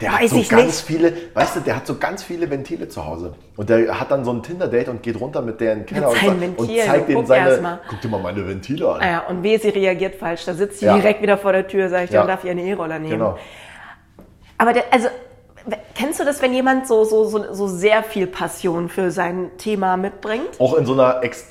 Der 0.00 0.12
hat 0.12 0.22
Weiß 0.22 0.30
so 0.30 0.36
ich 0.38 0.48
ganz 0.48 0.64
nicht. 0.66 0.80
viele, 0.80 1.12
weißt 1.34 1.56
du, 1.56 1.60
der 1.60 1.76
hat 1.76 1.86
so 1.86 1.96
ganz 1.98 2.22
viele 2.22 2.48
Ventile 2.50 2.88
zu 2.88 3.04
Hause. 3.04 3.34
Und 3.56 3.68
der 3.68 4.00
hat 4.00 4.10
dann 4.10 4.24
so 4.24 4.32
ein 4.32 4.42
Tinder-Date 4.42 4.88
und 4.88 5.02
geht 5.02 5.20
runter 5.20 5.42
mit 5.42 5.60
der 5.60 5.72
in 5.74 5.78
den 5.80 5.86
Keller 5.86 6.08
und, 6.08 6.16
sagt- 6.16 6.58
und 6.58 6.68
zeigt 6.68 7.10
erst 7.10 7.28
seine. 7.28 7.80
Guck 7.88 8.00
dir 8.00 8.08
mal 8.08 8.20
meine 8.22 8.46
Ventile 8.48 8.88
an. 8.88 9.00
ah 9.00 9.06
ja, 9.06 9.18
und 9.28 9.42
weh, 9.42 9.58
sie 9.58 9.68
reagiert 9.68 10.14
falsch. 10.16 10.44
Da 10.46 10.54
sitzt 10.54 10.78
sie 10.80 10.86
Ja. 10.86 10.96
direkt 10.96 11.20
wieder 11.20 11.36
vor 11.36 11.52
der 11.52 11.66
Tür, 11.66 11.88
sage 11.90 12.04
ich, 12.04 12.10
Ja. 12.10 12.20
dann 12.20 12.28
darf 12.28 12.44
ich 12.44 12.50
einen 12.50 12.66
E-Roller 12.66 12.98
nehmen. 12.98 13.18
Genau. 13.18 13.38
Aber 14.56 14.72
der, 14.72 14.84
also, 14.90 15.08
kennst 15.94 16.18
du 16.18 16.24
das, 16.24 16.40
wenn 16.40 16.54
jemand 16.54 16.88
so, 16.88 17.04
so, 17.04 17.24
so, 17.24 17.52
so 17.52 17.66
sehr 17.68 18.02
viel 18.02 18.26
Passion 18.26 18.88
für 18.88 19.10
sein 19.10 19.50
Thema 19.58 19.96
mitbringt? 19.96 20.48
Auch 20.58 20.74
in 20.74 20.86
so 20.86 20.94
einer, 20.94 21.22
Ex 21.22 21.44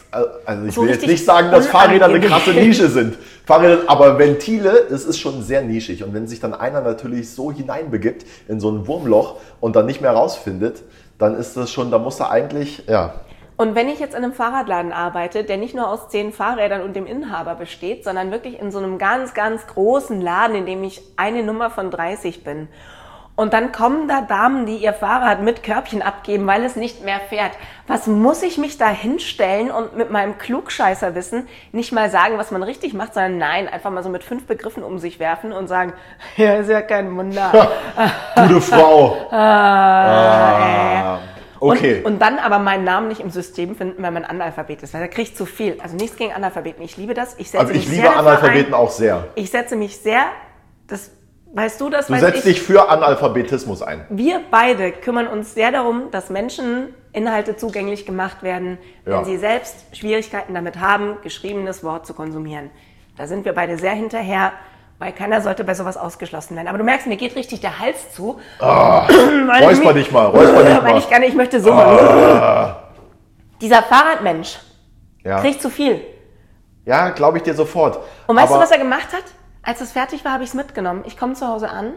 also 0.46 0.66
ich 0.66 0.74
So 0.74 0.82
will 0.84 0.90
jetzt 0.90 1.06
nicht 1.06 1.24
sagen, 1.24 1.52
dass 1.52 1.68
Fahrräder 1.68 2.06
eine 2.08 2.20
krasse 2.20 2.52
Nische 2.52 2.90
sind. 2.90 3.18
Fahrräder, 3.48 3.84
aber 3.88 4.20
Ventile, 4.20 4.88
das 4.90 5.06
ist 5.06 5.20
schon 5.20 5.42
sehr 5.42 5.62
nischig. 5.62 6.04
Und 6.04 6.14
wenn 6.14 6.28
sich 6.28 6.42
dann 6.42 6.54
einer 6.54 6.82
natürlich 6.82 7.32
so 7.32 7.50
hineinbegibt 7.50 8.26
in 8.50 8.60
so 8.60 8.70
ein 8.70 8.88
Wurmloch 8.88 9.38
und 9.62 9.78
dann 9.78 9.86
nicht 9.86 10.02
mehr 10.02 10.12
rausfindet, 10.12 10.84
dann 11.18 11.34
ist 11.34 11.56
das 11.56 11.72
schon, 11.72 11.90
da 11.90 11.98
muss 11.98 12.20
er 12.20 12.30
eigentlich, 12.30 12.84
ja. 12.88 13.14
Und 13.56 13.74
wenn 13.74 13.88
ich 13.88 14.00
jetzt 14.00 14.16
in 14.16 14.24
einem 14.24 14.34
Fahrradladen 14.34 14.92
arbeite, 14.92 15.46
der 15.46 15.56
nicht 15.56 15.74
nur 15.74 15.90
aus 15.90 16.10
zehn 16.10 16.34
Fahrrädern 16.34 16.82
und 16.82 16.94
dem 16.94 17.06
Inhaber 17.06 17.56
besteht, 17.56 18.04
sondern 18.04 18.32
wirklich 18.32 18.60
in 18.60 18.70
so 18.70 18.80
einem 18.80 18.98
ganz, 18.98 19.34
ganz 19.34 19.66
großen 19.66 20.20
Laden, 20.20 20.58
in 20.58 20.66
dem 20.66 20.84
ich 20.84 21.02
eine 21.16 21.42
Nummer 21.42 21.70
von 21.70 21.90
30 21.90 22.44
bin. 22.44 22.68
Und 23.40 23.54
dann 23.54 23.72
kommen 23.72 24.08
da 24.08 24.22
Damen, 24.22 24.66
die 24.66 24.78
ihr 24.78 24.94
Fahrrad 24.94 25.44
mit 25.44 25.62
Körbchen 25.62 26.02
abgeben, 26.02 26.48
weil 26.48 26.64
es 26.64 26.76
nicht 26.76 27.06
mehr 27.06 27.20
fährt. 27.20 27.52
Was 27.86 28.08
muss 28.08 28.42
ich 28.42 28.58
mich 28.58 28.80
da 28.80 28.90
hinstellen 28.90 29.70
und 29.70 29.96
mit 29.96 30.10
meinem 30.10 30.40
Klugscheißerwissen 30.40 31.48
nicht 31.72 31.92
mal 31.92 32.10
sagen, 32.10 32.40
was 32.40 32.50
man 32.50 32.64
richtig 32.64 32.96
macht, 32.96 33.14
sondern 33.14 33.38
nein, 33.38 33.68
einfach 33.70 33.92
mal 33.92 34.02
so 34.02 34.10
mit 34.10 34.24
fünf 34.24 34.48
Begriffen 34.48 34.82
um 34.82 34.98
sich 34.98 35.20
werfen 35.20 35.54
und 35.54 35.68
sagen, 35.68 35.94
ja, 36.36 36.56
ist 36.56 36.68
ja 36.68 36.82
kein 36.82 37.16
Wunder. 37.16 37.70
Gute 38.36 38.60
Frau. 38.60 39.18
Ah, 39.32 41.20
okay. 41.60 42.00
Und, 42.00 42.14
und 42.14 42.22
dann 42.22 42.40
aber 42.40 42.58
meinen 42.60 42.84
Namen 42.84 43.08
nicht 43.08 43.22
im 43.22 43.30
System 43.30 43.76
finden, 43.76 44.02
weil 44.02 44.12
man 44.12 44.26
Analphabet 44.26 44.82
ist. 44.82 44.94
Weil 44.96 45.02
da 45.02 45.08
kriege 45.08 45.24
ich 45.24 45.36
zu 45.36 45.46
viel. 45.46 45.78
Also 45.82 45.96
nichts 45.96 46.18
gegen 46.18 46.34
Analphabeten. 46.34 46.84
Ich 46.84 46.98
liebe 46.98 47.14
das. 47.14 47.36
Ich 47.38 47.52
setze 47.52 47.60
also 47.60 47.74
ich 47.74 47.88
mich 47.88 47.90
liebe 47.90 48.02
sehr 48.08 48.18
Analphabeten 48.18 48.74
auch 48.74 48.90
sehr. 48.90 49.28
Ich 49.36 49.52
setze 49.52 49.76
mich 49.76 49.98
sehr, 49.98 50.26
das 50.88 51.12
weißt 51.54 51.80
du, 51.82 51.90
das 51.90 52.08
Du 52.08 52.16
setzt 52.18 52.40
ich. 52.40 52.44
dich 52.44 52.62
für 52.62 52.90
Analphabetismus 52.90 53.82
ein. 53.82 54.06
Wir 54.10 54.42
beide 54.52 54.92
kümmern 54.92 55.28
uns 55.28 55.54
sehr 55.54 55.72
darum, 55.72 56.12
dass 56.12 56.30
Menschen 56.30 56.94
Inhalte 57.14 57.56
zugänglich 57.58 58.06
gemacht 58.06 58.44
werden, 58.44 58.78
wenn 59.06 59.14
Ja. 59.14 59.24
sie 59.24 59.38
selbst 59.38 59.76
Schwierigkeiten 59.96 60.54
damit 60.54 60.80
haben, 60.80 61.18
geschriebenes 61.24 61.84
Wort 61.84 62.06
zu 62.06 62.14
konsumieren. 62.14 62.70
Da 63.18 63.26
sind 63.26 63.46
wir 63.46 63.54
beide 63.54 63.78
sehr 63.80 63.94
hinterher, 63.94 64.52
weil 65.00 65.12
keiner 65.12 65.42
sollte 65.42 65.64
bei 65.64 65.74
sowas 65.74 65.98
ausgeschlossen 65.98 66.56
werden. 66.56 66.68
Aber 66.68 66.78
du 66.78 66.84
merkst, 66.84 67.08
mir 67.08 67.18
geht 67.18 67.36
richtig 67.36 67.62
der 67.62 67.80
Hals 67.80 68.14
zu. 68.14 68.40
Weil 68.60 69.64
Räusper 69.64 69.94
dich 69.94 70.12
mal, 70.12 70.26
räusper 70.28 70.64
dich 70.64 70.76
Weil 70.84 70.92
mal. 70.94 70.98
ich 71.00 71.10
gerne, 71.10 71.26
ich 71.28 71.34
möchte 71.36 71.60
so 71.60 71.72
mal. 71.74 72.76
Dieser 73.62 73.82
Fahrradmensch 73.84 74.60
Ja, 75.24 75.40
kriegt 75.40 75.62
zu 75.62 75.70
viel. 75.72 76.02
ja 76.86 77.10
glaube 77.10 77.38
ich 77.38 77.44
dir 77.44 77.54
sofort. 77.56 78.00
Und 78.28 78.36
weißt 78.36 78.48
Aber 78.52 78.58
du, 78.58 78.64
was 78.64 78.72
er 78.72 78.78
gemacht 78.80 79.08
hat? 79.14 79.24
Als 79.68 79.82
es 79.82 79.92
fertig 79.92 80.24
war, 80.24 80.32
habe 80.32 80.44
ich 80.46 80.50
es 80.52 80.56
mitgenommen. 80.56 81.04
Ich 81.06 81.18
komme 81.18 81.34
zu 81.34 81.46
Hause 81.46 81.70
an. 81.70 81.92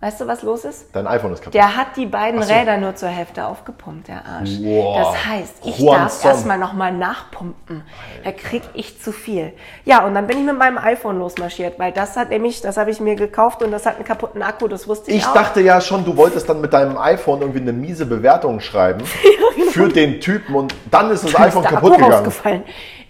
Weißt 0.00 0.18
du, 0.20 0.26
was 0.26 0.42
los 0.42 0.64
ist? 0.64 0.86
Dein 0.96 1.06
iPhone 1.06 1.34
ist 1.34 1.40
kaputt. 1.40 1.52
Der 1.54 1.76
hat 1.76 1.88
die 1.96 2.06
beiden 2.06 2.42
so. 2.42 2.52
Räder 2.52 2.78
nur 2.78 2.96
zur 2.96 3.10
Hälfte 3.10 3.44
aufgepumpt, 3.46 4.08
der 4.08 4.24
Arsch. 4.26 4.50
Wow. 4.60 4.96
Das 5.12 5.26
heißt, 5.26 5.54
ich 5.62 5.78
Juan 5.78 6.00
darf 6.00 6.24
erstmal 6.24 6.56
nochmal 6.56 6.90
nachpumpen. 6.90 7.84
Da 8.24 8.32
krieg 8.32 8.62
ich 8.72 9.00
zu 9.00 9.12
viel. 9.12 9.52
Ja, 9.84 10.04
und 10.06 10.14
dann 10.14 10.26
bin 10.26 10.38
ich 10.38 10.44
mit 10.44 10.58
meinem 10.58 10.78
iPhone 10.78 11.18
losmarschiert, 11.18 11.78
weil 11.78 11.92
das 11.92 12.16
hat 12.16 12.30
nämlich, 12.30 12.62
das 12.62 12.78
habe 12.78 12.90
ich 12.90 12.98
mir 12.98 13.14
gekauft 13.14 13.62
und 13.62 13.70
das 13.72 13.84
hat 13.84 13.96
einen 13.96 14.04
kaputten 14.06 14.42
Akku, 14.42 14.66
das 14.68 14.88
wusste 14.88 15.10
ich, 15.10 15.18
Ich 15.18 15.26
auch. 15.26 15.34
dachte 15.34 15.60
ja 15.60 15.80
schon, 15.82 16.04
du 16.06 16.16
wolltest 16.16 16.48
dann 16.48 16.62
mit 16.62 16.72
deinem 16.72 16.96
iPhone 16.96 17.42
irgendwie 17.42 17.60
eine 17.60 17.74
miese 17.74 18.06
Bewertung 18.06 18.58
schreiben 18.58 19.04
für 19.70 19.88
den 19.90 20.18
Typen 20.20 20.56
und 20.56 20.74
dann 20.90 21.10
ist 21.10 21.22
das 21.24 21.30
ist 21.30 21.38
iPhone 21.38 21.62
der 21.62 21.72
kaputt 21.72 21.92
Akku 21.92 22.00
gegangen. 22.04 22.14
rausgefallen. 22.14 22.62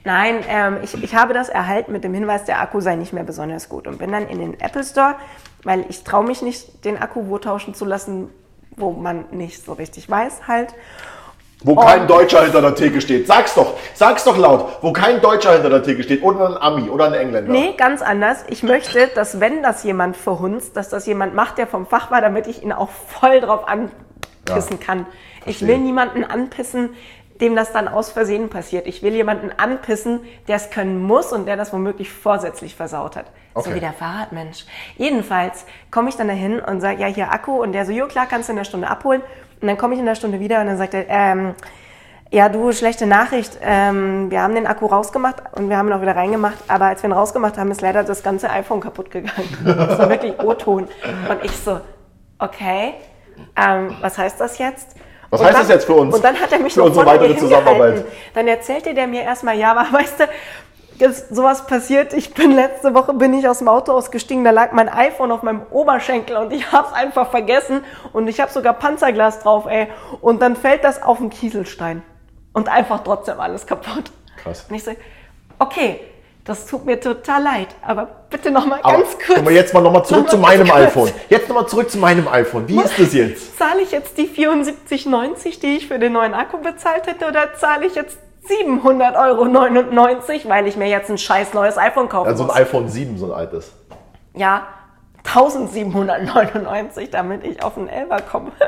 Nein, 0.04 0.44
ähm, 0.49 0.78
ich, 0.82 1.00
ich 1.02 1.14
habe 1.14 1.32
das 1.32 1.49
erhalten 1.49 1.92
mit 1.92 2.02
dem 2.02 2.12
Hinweis, 2.12 2.44
der 2.44 2.61
Akku 2.61 2.80
sei 2.80 2.97
nicht 2.97 3.12
mehr 3.12 3.25
besonders 3.25 3.68
gut 3.68 3.87
und 3.87 3.99
bin 3.99 4.11
dann 4.11 4.28
in 4.28 4.38
den 4.38 4.61
Apple 4.61 4.82
Store, 4.82 5.14
weil 5.62 5.85
ich 5.88 6.02
traue 6.02 6.25
mich 6.25 6.42
nicht, 6.42 6.85
den 6.85 6.99
Akku 6.99 7.28
wo 7.28 7.38
tauschen 7.38 7.75
zu 7.75 7.85
lassen, 7.85 8.28
wo 8.76 8.90
man 8.90 9.26
nicht 9.30 9.64
so 9.64 9.75
richtig 9.75 10.11
weiß 10.11 10.49
halt. 10.49 10.75
Wo 11.64 11.76
kein 11.76 12.09
Deutscher 12.09 12.42
hinter 12.42 12.61
der 12.61 12.75
Theke 12.75 13.00
steht. 13.00 13.28
Sag's 13.28 13.54
doch, 13.54 13.75
sag's 13.94 14.25
doch 14.25 14.37
laut, 14.37 14.78
wo 14.80 14.92
kein 14.92 15.21
Deutscher 15.21 15.52
hinter 15.52 15.71
der 15.71 15.85
Theke 15.85 16.02
steht 16.02 16.23
oder 16.23 16.49
ein 16.49 16.56
Ami 16.56 16.90
oder 16.90 17.06
ein 17.06 17.14
Engländer. 17.14 17.52
Nee, 17.52 17.75
ganz 17.76 18.02
anders. 18.02 18.44
Ich 18.49 18.64
möchte, 18.64 19.06
dass 19.14 19.38
wenn 19.38 19.62
das 19.62 19.85
jemand 19.85 20.16
verhunzt, 20.16 20.76
dass 20.76 20.88
das 20.88 21.06
jemand 21.06 21.35
macht, 21.35 21.59
der 21.59 21.68
vom 21.68 21.87
Fach 21.87 22.11
war, 22.11 22.21
damit 22.21 22.49
ich 22.49 22.64
ihn 22.64 22.73
auch 22.73 22.90
voll 22.90 23.40
drauf 23.40 23.68
anpissen 23.68 24.80
kann. 24.80 25.06
Ich 25.47 25.59
verstehe. 25.59 25.68
will 25.68 25.78
niemanden 25.78 26.25
anpissen, 26.25 26.90
dem 27.40 27.56
das 27.56 27.72
dann 27.72 27.88
aus 27.88 28.10
Versehen 28.10 28.48
passiert. 28.48 28.86
Ich 28.86 29.02
will 29.02 29.14
jemanden 29.14 29.50
anpissen, 29.56 30.20
der 30.48 30.56
es 30.56 30.70
können 30.70 31.02
muss 31.02 31.32
und 31.32 31.46
der 31.46 31.56
das 31.56 31.72
womöglich 31.72 32.10
vorsätzlich 32.10 32.74
versaut 32.74 33.16
hat. 33.16 33.26
Okay. 33.54 33.68
So 33.68 33.74
wie 33.74 33.80
der 33.80 33.92
Fahrradmensch. 33.92 34.64
Jedenfalls 34.96 35.66
komme 35.90 36.08
ich 36.08 36.16
dann 36.16 36.28
dahin 36.28 36.60
und 36.60 36.80
sage, 36.80 37.00
ja, 37.00 37.06
hier 37.06 37.32
Akku. 37.32 37.60
Und 37.62 37.72
der 37.72 37.84
so, 37.84 37.92
jo, 37.92 38.06
klar, 38.06 38.26
kannst 38.26 38.48
du 38.48 38.52
in 38.52 38.56
der 38.56 38.64
Stunde 38.64 38.88
abholen. 38.88 39.22
Und 39.60 39.68
dann 39.68 39.76
komme 39.76 39.94
ich 39.94 40.00
in 40.00 40.06
der 40.06 40.14
Stunde 40.14 40.40
wieder 40.40 40.60
und 40.60 40.66
dann 40.66 40.78
sagt 40.78 40.94
er, 40.94 41.08
ähm, 41.08 41.54
ja, 42.30 42.48
du, 42.48 42.72
schlechte 42.72 43.06
Nachricht. 43.06 43.58
Ähm, 43.60 44.30
wir 44.30 44.40
haben 44.40 44.54
den 44.54 44.66
Akku 44.66 44.86
rausgemacht 44.86 45.42
und 45.52 45.68
wir 45.68 45.76
haben 45.76 45.88
ihn 45.88 45.92
auch 45.92 46.00
wieder 46.00 46.16
reingemacht. 46.16 46.58
Aber 46.68 46.86
als 46.86 47.02
wir 47.02 47.10
ihn 47.10 47.12
rausgemacht 47.12 47.58
haben, 47.58 47.70
ist 47.70 47.82
leider 47.82 48.04
das 48.04 48.22
ganze 48.22 48.48
iPhone 48.48 48.80
kaputt 48.80 49.10
gegangen. 49.10 49.48
Das 49.64 49.98
war 49.98 50.08
wirklich 50.08 50.38
O-Ton. 50.38 50.88
Und 51.28 51.44
ich 51.44 51.52
so, 51.52 51.80
okay, 52.38 52.94
ähm, 53.54 53.94
was 54.00 54.16
heißt 54.16 54.40
das 54.40 54.58
jetzt? 54.58 54.96
Was 55.32 55.40
Und 55.40 55.46
heißt 55.46 55.56
dann, 55.56 55.62
das 55.62 55.74
jetzt 55.74 55.86
für 55.86 55.94
uns? 55.94 56.14
Und 56.14 56.22
dann 56.22 56.38
hat 56.38 56.52
er 56.52 56.58
mich 56.58 56.74
Für 56.74 56.82
unsere 56.82 57.06
weitere 57.06 57.34
Zusammenarbeit? 57.34 58.04
Dann 58.34 58.46
erzählte 58.46 58.92
der 58.92 59.06
mir 59.06 59.22
erstmal, 59.22 59.56
ja, 59.56 59.70
aber 59.70 59.90
weißt 59.98 60.20
du, 60.20 60.24
ist 61.06 61.34
sowas 61.34 61.66
passiert. 61.66 62.12
Ich 62.12 62.34
bin 62.34 62.52
letzte 62.52 62.92
Woche 62.92 63.14
bin 63.14 63.32
ich 63.32 63.48
aus 63.48 63.60
dem 63.60 63.68
Auto 63.68 63.92
ausgestiegen, 63.92 64.44
da 64.44 64.50
lag 64.50 64.72
mein 64.72 64.90
iPhone 64.90 65.32
auf 65.32 65.42
meinem 65.42 65.62
Oberschenkel 65.70 66.36
und 66.36 66.52
ich 66.52 66.70
hab's 66.70 66.92
einfach 66.92 67.30
vergessen 67.30 67.82
und 68.12 68.28
ich 68.28 68.40
habe 68.40 68.52
sogar 68.52 68.74
Panzerglas 68.74 69.40
drauf, 69.40 69.64
ey. 69.66 69.88
Und 70.20 70.42
dann 70.42 70.54
fällt 70.54 70.84
das 70.84 71.02
auf 71.02 71.16
den 71.16 71.30
Kieselstein 71.30 72.02
und 72.52 72.68
einfach 72.68 73.02
trotzdem 73.02 73.40
alles 73.40 73.66
kaputt. 73.66 74.12
Krass. 74.42 74.66
Und 74.68 74.74
ich 74.74 74.84
so, 74.84 74.92
okay, 75.58 76.00
das 76.44 76.66
tut 76.66 76.84
mir 76.84 76.99
total 76.99 77.42
leid, 77.42 77.68
aber 77.82 78.08
bitte 78.28 78.50
noch 78.50 78.66
mal 78.66 78.80
Aber 78.82 78.94
ganz 78.99 79.11
kurz. 79.16 79.34
Können 79.34 79.46
wir 79.49 79.54
jetzt 79.54 79.72
mal 79.75 79.80
nochmal 79.80 80.04
zurück 80.04 80.25
Noch 80.25 80.30
zu 80.30 80.38
meinem 80.38 80.66
kurz. 80.66 80.76
iPhone. 80.80 81.11
Jetzt 81.28 81.49
nochmal 81.49 81.66
zurück 81.68 81.90
zu 81.90 81.99
meinem 81.99 82.26
iPhone. 82.28 82.66
Wie 82.68 82.80
ist 82.80 82.99
das 82.99 83.14
jetzt? 83.14 83.56
Zahle 83.58 83.80
ich 83.82 83.92
jetzt 83.92 84.18
die 84.18 84.26
74,90, 84.28 85.61
die 85.61 85.76
ich 85.76 85.87
für 85.88 85.99
den 86.00 86.12
neuen 86.14 86.34
Akku 86.34 86.58
bezahlt 86.58 87.06
hätte, 87.06 87.26
oder 87.28 87.54
zahle 87.54 87.87
ich 87.87 87.94
jetzt 87.94 88.18
700,99 88.49 89.16
Euro, 89.16 90.49
weil 90.49 90.66
ich 90.66 90.76
mir 90.76 90.88
jetzt 90.88 91.11
ein 91.11 91.18
scheiß 91.18 91.54
neues 91.54 91.78
iPhone 91.78 92.08
kaufen 92.08 92.26
Also 92.28 92.42
ein 92.42 92.49
muss? 92.49 92.56
iPhone 92.56 92.88
7, 92.88 93.18
so 93.18 93.26
ein 93.26 93.32
altes. 93.32 93.72
Ja, 94.34 94.66
1799, 95.25 97.11
damit 97.11 97.44
ich 97.44 97.62
auf 97.62 97.78
einen 97.78 97.88
Elfer 97.88 98.20
komme. 98.22 98.50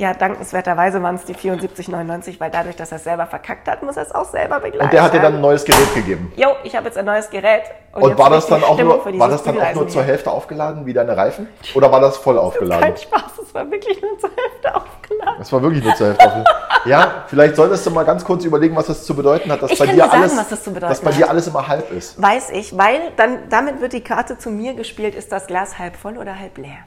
ja, 0.00 0.14
dankenswerterweise 0.14 1.02
waren 1.02 1.16
es 1.16 1.24
die 1.26 1.34
74,99, 1.34 2.40
weil 2.40 2.50
dadurch, 2.50 2.74
dass 2.74 2.90
er 2.90 2.96
es 2.96 3.04
selber 3.04 3.26
verkackt 3.26 3.68
hat, 3.68 3.82
muss 3.82 3.98
er 3.98 4.04
es 4.04 4.14
auch 4.14 4.24
selber 4.24 4.58
begleiten. 4.58 4.86
Und 4.86 4.92
der 4.94 5.02
hat 5.02 5.12
dir 5.12 5.20
dann 5.20 5.34
ein 5.34 5.40
neues 5.42 5.62
Gerät 5.62 5.94
gegeben. 5.94 6.32
Jo, 6.36 6.48
ich 6.64 6.74
habe 6.74 6.86
jetzt 6.86 6.96
ein 6.96 7.04
neues 7.04 7.28
Gerät. 7.28 7.64
Und 7.92 8.08
jetzt 8.08 8.18
war 8.18 8.30
das 8.30 8.46
dann 8.46 8.64
auch 8.64 8.74
Stimmung 8.74 9.00
nur, 9.04 9.18
war 9.18 9.28
das 9.28 9.42
dann 9.42 9.60
auch 9.60 9.74
nur 9.74 9.88
zur. 9.88 10.00
Hälfte 10.00 10.30
aufgeladen 10.30 10.86
wie 10.86 10.94
deine 10.94 11.14
Reifen? 11.14 11.48
Oder 11.74 11.92
war 11.92 12.00
das 12.00 12.16
voll 12.16 12.38
aufgeladen? 12.46 12.82
Kein 12.82 12.96
Spaß, 12.96 13.38
es 13.42 13.54
war 13.54 13.70
wirklich 13.70 14.00
nur 14.00 14.18
zur 14.18 14.30
Hälfte 14.30 14.74
aufgeladen. 14.74 15.34
Das 15.38 15.52
war 15.52 15.62
wirklich 15.62 15.84
nur 15.84 15.94
zur 15.94 16.06
Hälfte 16.06 16.24
aufgeladen. 16.24 16.54
Ja, 16.86 17.24
vielleicht 17.26 17.56
solltest 17.56 17.84
du 17.84 17.90
mal 17.90 18.04
ganz 18.04 18.24
kurz 18.24 18.42
überlegen, 18.46 18.74
was 18.74 18.86
das 18.86 19.04
zu 19.04 19.14
bedeuten 19.14 19.52
hat, 19.52 19.60
dass 19.62 19.72
Ich 19.72 19.78
bei 19.78 19.86
dir 19.86 19.98
sagen, 19.98 20.12
alles, 20.14 20.38
was 20.38 20.48
das 20.48 20.64
zu 20.64 20.72
bedeuten 20.72 20.90
dass 20.90 21.00
bei 21.02 21.10
dir 21.12 21.28
alles 21.28 21.46
immer 21.46 21.68
halb 21.68 21.92
ist. 21.92 22.20
Weiß 22.20 22.48
ich, 22.50 22.78
weil 22.78 23.00
dann 23.16 23.50
damit 23.50 23.82
wird 23.82 23.92
die 23.92 24.02
Karte 24.02 24.38
zu 24.38 24.48
mir 24.50 24.72
gespielt, 24.72 25.14
ist 25.14 25.30
das 25.30 25.46
Glas 25.46 25.78
halb 25.78 25.94
voll 25.96 26.16
oder 26.16 26.38
halb 26.38 26.56
leer? 26.56 26.78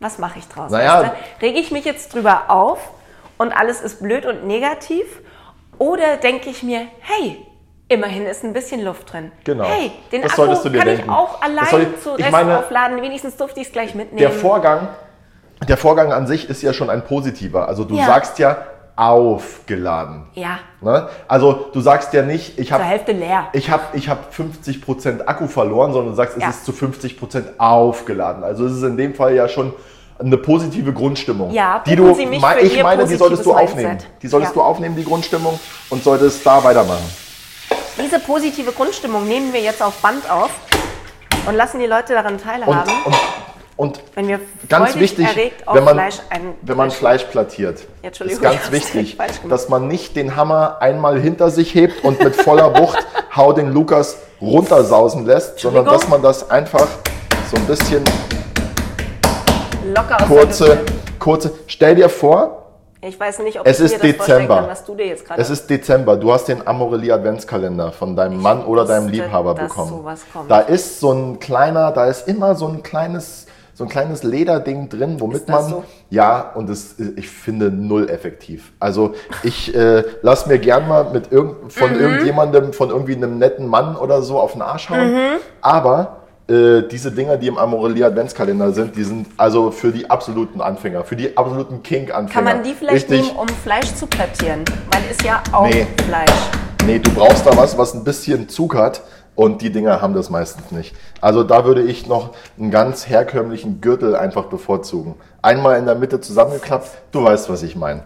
Was 0.00 0.18
mache 0.18 0.38
ich 0.38 0.46
draus? 0.48 0.70
Naja. 0.70 1.02
Weißt 1.02 1.12
du? 1.40 1.46
Rege 1.46 1.58
ich 1.58 1.70
mich 1.70 1.84
jetzt 1.84 2.14
drüber 2.14 2.44
auf 2.48 2.78
und 3.36 3.52
alles 3.52 3.80
ist 3.80 4.00
blöd 4.00 4.26
und 4.26 4.46
negativ? 4.46 5.06
Oder 5.78 6.16
denke 6.16 6.50
ich 6.50 6.62
mir, 6.62 6.86
hey, 7.00 7.44
immerhin 7.88 8.26
ist 8.26 8.44
ein 8.44 8.52
bisschen 8.52 8.82
Luft 8.84 9.12
drin. 9.12 9.32
Genau. 9.44 9.64
Hey, 9.64 9.92
den 10.12 10.22
Das 10.22 10.32
Akku 10.32 10.42
solltest 10.42 10.64
du 10.64 10.68
dir 10.70 10.78
kann 10.78 10.88
denken. 10.88 11.04
ich 11.04 11.10
auch 11.10 11.40
allein 11.42 11.66
soll- 11.70 11.94
zu 12.02 12.14
ich 12.16 12.24
Rest 12.24 12.32
meine, 12.32 12.58
aufladen. 12.58 13.00
Wenigstens 13.02 13.36
durfte 13.36 13.60
ich 13.60 13.68
es 13.68 13.72
gleich 13.72 13.94
mitnehmen. 13.94 14.18
Der 14.18 14.30
Vorgang, 14.30 14.88
der 15.68 15.76
Vorgang 15.76 16.12
an 16.12 16.26
sich 16.26 16.48
ist 16.48 16.62
ja 16.62 16.72
schon 16.72 16.90
ein 16.90 17.04
positiver. 17.04 17.66
Also 17.68 17.84
du 17.84 17.96
Ja. 17.96 18.06
sagst 18.06 18.38
ja 18.38 18.56
aufgeladen. 18.98 20.24
ja, 20.34 20.58
Ne? 20.80 21.08
Also 21.28 21.66
du 21.72 21.80
sagst 21.80 22.12
ja 22.12 22.22
nicht, 22.22 22.58
ich 22.58 22.68
zur 22.68 22.74
habe 22.78 22.84
Hälfte 22.84 23.12
leer. 23.12 23.48
ich 23.52 23.70
habe 23.70 23.82
ich 23.94 24.08
hab 24.08 24.32
50% 24.32 25.26
Akku 25.26 25.46
verloren, 25.48 25.92
sondern 25.92 26.10
du 26.12 26.16
sagst, 26.16 26.36
es 26.36 26.42
Ja. 26.42 26.50
ist 26.50 26.64
zu 26.64 26.72
50% 26.72 27.44
aufgeladen. 27.58 28.44
Also 28.44 28.66
es 28.66 28.72
ist 28.72 28.82
in 28.82 28.96
dem 28.96 29.14
Fall 29.14 29.34
ja 29.34 29.48
schon 29.48 29.72
eine 30.20 30.36
positive 30.36 30.92
Grundstimmung. 30.92 31.50
Ja, 31.52 31.82
die 31.86 31.94
du, 31.96 32.12
Sie 32.14 32.26
mich 32.26 32.40
mei- 32.40 32.56
für 32.58 32.66
ich 32.66 32.82
meine, 32.82 33.06
die 33.06 33.14
solltest 33.14 33.46
du 33.46 33.52
aufnehmen. 33.54 33.90
Mindset. 33.90 34.10
Die 34.22 34.26
solltest 34.28 34.54
Ja. 34.56 34.62
du 34.62 34.66
aufnehmen, 34.66 34.96
die 34.96 35.04
Grundstimmung, 35.04 35.58
und 35.90 36.02
solltest 36.02 36.44
da 36.44 36.62
weitermachen. 36.64 37.04
Diese 38.02 38.18
positive 38.20 38.72
Grundstimmung 38.72 39.26
nehmen 39.28 39.52
wir 39.52 39.60
jetzt 39.60 39.82
auf 39.82 39.94
Band 40.02 40.28
auf 40.30 40.50
und 41.46 41.54
lassen 41.54 41.78
die 41.80 41.86
Leute 41.86 42.14
daran 42.14 42.36
teilhaben, 42.38 42.90
und, 43.04 43.06
und 43.06 43.16
wenn 44.14 44.26
wir 44.28 44.40
ganz 44.68 44.96
wichtig, 44.96 45.26
wenn 45.72 45.84
man, 45.84 45.94
Fleisch 45.94 46.16
ein 46.30 46.54
wenn 46.62 46.76
man 46.76 46.90
Fleisch 46.90 47.24
plattiert, 47.24 47.86
Entschuldigung, 48.02 48.42
ist 48.42 48.42
ganz 48.42 48.66
ich 48.66 48.72
wichtig, 48.72 49.18
dass 49.48 49.68
man 49.68 49.86
nicht 49.86 50.16
den 50.16 50.34
Hammer 50.36 50.78
einmal 50.80 51.20
hinter 51.20 51.50
sich 51.50 51.74
hebt 51.74 52.04
und 52.04 52.22
mit 52.22 52.34
voller 52.34 52.76
Wucht 52.78 52.98
Hau 53.36 53.52
den 53.52 53.72
Lukas 53.72 54.18
runtersausen 54.40 55.26
lässt, 55.26 55.60
sondern 55.60 55.84
dass 55.84 56.08
man 56.08 56.20
das 56.22 56.50
einfach 56.50 56.88
so 57.50 57.56
ein 57.56 57.66
bisschen 57.66 58.02
Locker 59.94 60.16
kurze, 60.26 60.80
kurze. 61.18 61.52
Stell 61.66 61.94
dir 61.94 62.08
vor, 62.08 62.66
Ich 63.00 63.18
weiß 63.18 63.38
nicht, 63.40 63.60
ob 63.60 63.66
Es 63.66 63.78
ich 63.78 63.92
ist 63.92 64.02
Dezember. 64.02 64.56
kann, 64.56 64.68
was 64.68 64.84
du 64.84 64.94
dir 64.94 65.06
jetzt 65.06 65.24
gerade 65.24 65.40
es 65.40 65.50
ist 65.50 65.70
Dezember, 65.70 66.16
du 66.16 66.32
hast 66.32 66.46
den 66.46 66.66
Amorelie 66.66 67.12
Adventskalender 67.14 67.92
von 67.92 68.16
deinem 68.16 68.42
Mann 68.42 68.64
oder 68.64 68.84
deinem 68.84 69.08
Liebhaber 69.08 69.54
bekommen. 69.54 70.04
Da 70.48 70.60
ist 70.60 70.98
so 71.00 71.12
ein 71.12 71.38
kleiner, 71.38 71.92
da 71.92 72.06
ist 72.06 72.26
immer 72.26 72.54
so 72.56 72.66
ein 72.66 72.82
kleines, 72.82 73.46
so 73.78 73.84
ein 73.84 73.90
kleines 73.90 74.24
Lederding 74.24 74.88
drin, 74.88 75.20
womit 75.20 75.36
Ist 75.42 75.48
das 75.48 75.62
man 75.62 75.70
so? 75.70 75.84
ja 76.10 76.50
und 76.56 76.68
es, 76.68 76.96
ich 77.14 77.28
finde 77.30 77.70
null 77.70 78.10
effektiv. 78.10 78.72
Also 78.80 79.14
ich 79.44 79.72
äh, 79.72 80.02
lass 80.22 80.46
mir 80.48 80.58
gern 80.58 80.88
mal 80.88 81.10
mit 81.12 81.30
irgend, 81.30 81.72
von 81.72 81.92
Mhm. 81.92 82.00
irgendjemandem, 82.00 82.72
von 82.72 82.90
irgendwie 82.90 83.14
einem 83.14 83.38
netten 83.38 83.68
Mann 83.68 83.94
oder 83.94 84.20
so 84.22 84.40
auf 84.40 84.52
den 84.54 84.62
Arsch 84.62 84.90
hauen. 84.90 85.12
Mhm. 85.14 85.36
Aber 85.60 86.16
äh, 86.50 86.82
diese 86.90 87.12
Dinger, 87.12 87.36
die 87.36 87.46
im 87.46 87.56
Amorelie 87.56 88.04
Adventskalender 88.04 88.72
sind, 88.72 88.96
die 88.96 89.04
sind 89.04 89.28
also 89.36 89.70
für 89.70 89.92
die 89.92 90.10
absoluten 90.10 90.60
Anfänger, 90.60 91.04
für 91.04 91.14
die 91.14 91.36
absoluten 91.36 91.80
King-Anfänger. 91.84 92.32
Kann 92.34 92.56
man 92.56 92.64
die 92.64 92.74
vielleicht 92.74 93.08
Richtig, 93.08 93.26
nehmen, 93.28 93.38
um 93.38 93.46
Fleisch 93.48 93.94
zu 93.94 94.08
plattieren? 94.08 94.64
Weil 94.90 95.02
ist 95.08 95.22
ja 95.22 95.40
auch 95.52 95.68
Nee. 95.68 95.86
Fleisch. 96.04 96.32
Nee, 96.84 96.98
du 96.98 97.12
brauchst 97.12 97.46
da 97.46 97.56
was, 97.56 97.78
was 97.78 97.94
ein 97.94 98.02
bisschen 98.02 98.48
Zug 98.48 98.74
hat 98.74 99.02
und 99.38 99.62
die 99.62 99.70
Dinger 99.70 100.02
haben 100.02 100.14
das 100.14 100.30
meistens 100.30 100.72
nicht. 100.72 100.96
Also 101.20 101.44
da 101.44 101.64
würde 101.64 101.80
ich 101.82 102.08
noch 102.08 102.30
einen 102.58 102.72
ganz 102.72 103.08
herkömmlichen 103.08 103.80
Gürtel 103.80 104.16
einfach 104.16 104.46
bevorzugen. 104.46 105.14
Einmal 105.42 105.78
in 105.78 105.86
der 105.86 105.94
Mitte 105.94 106.20
zusammengeklappt, 106.20 106.90
du 107.12 107.22
weißt, 107.22 107.48
was 107.48 107.62
ich 107.62 107.76
meine. 107.76 108.02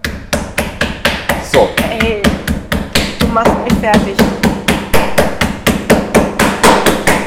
So, 1.51 1.71
Ey, 1.89 2.21
du 3.19 3.27
machst 3.29 3.51
mich 3.65 3.73
fertig. 3.81 4.15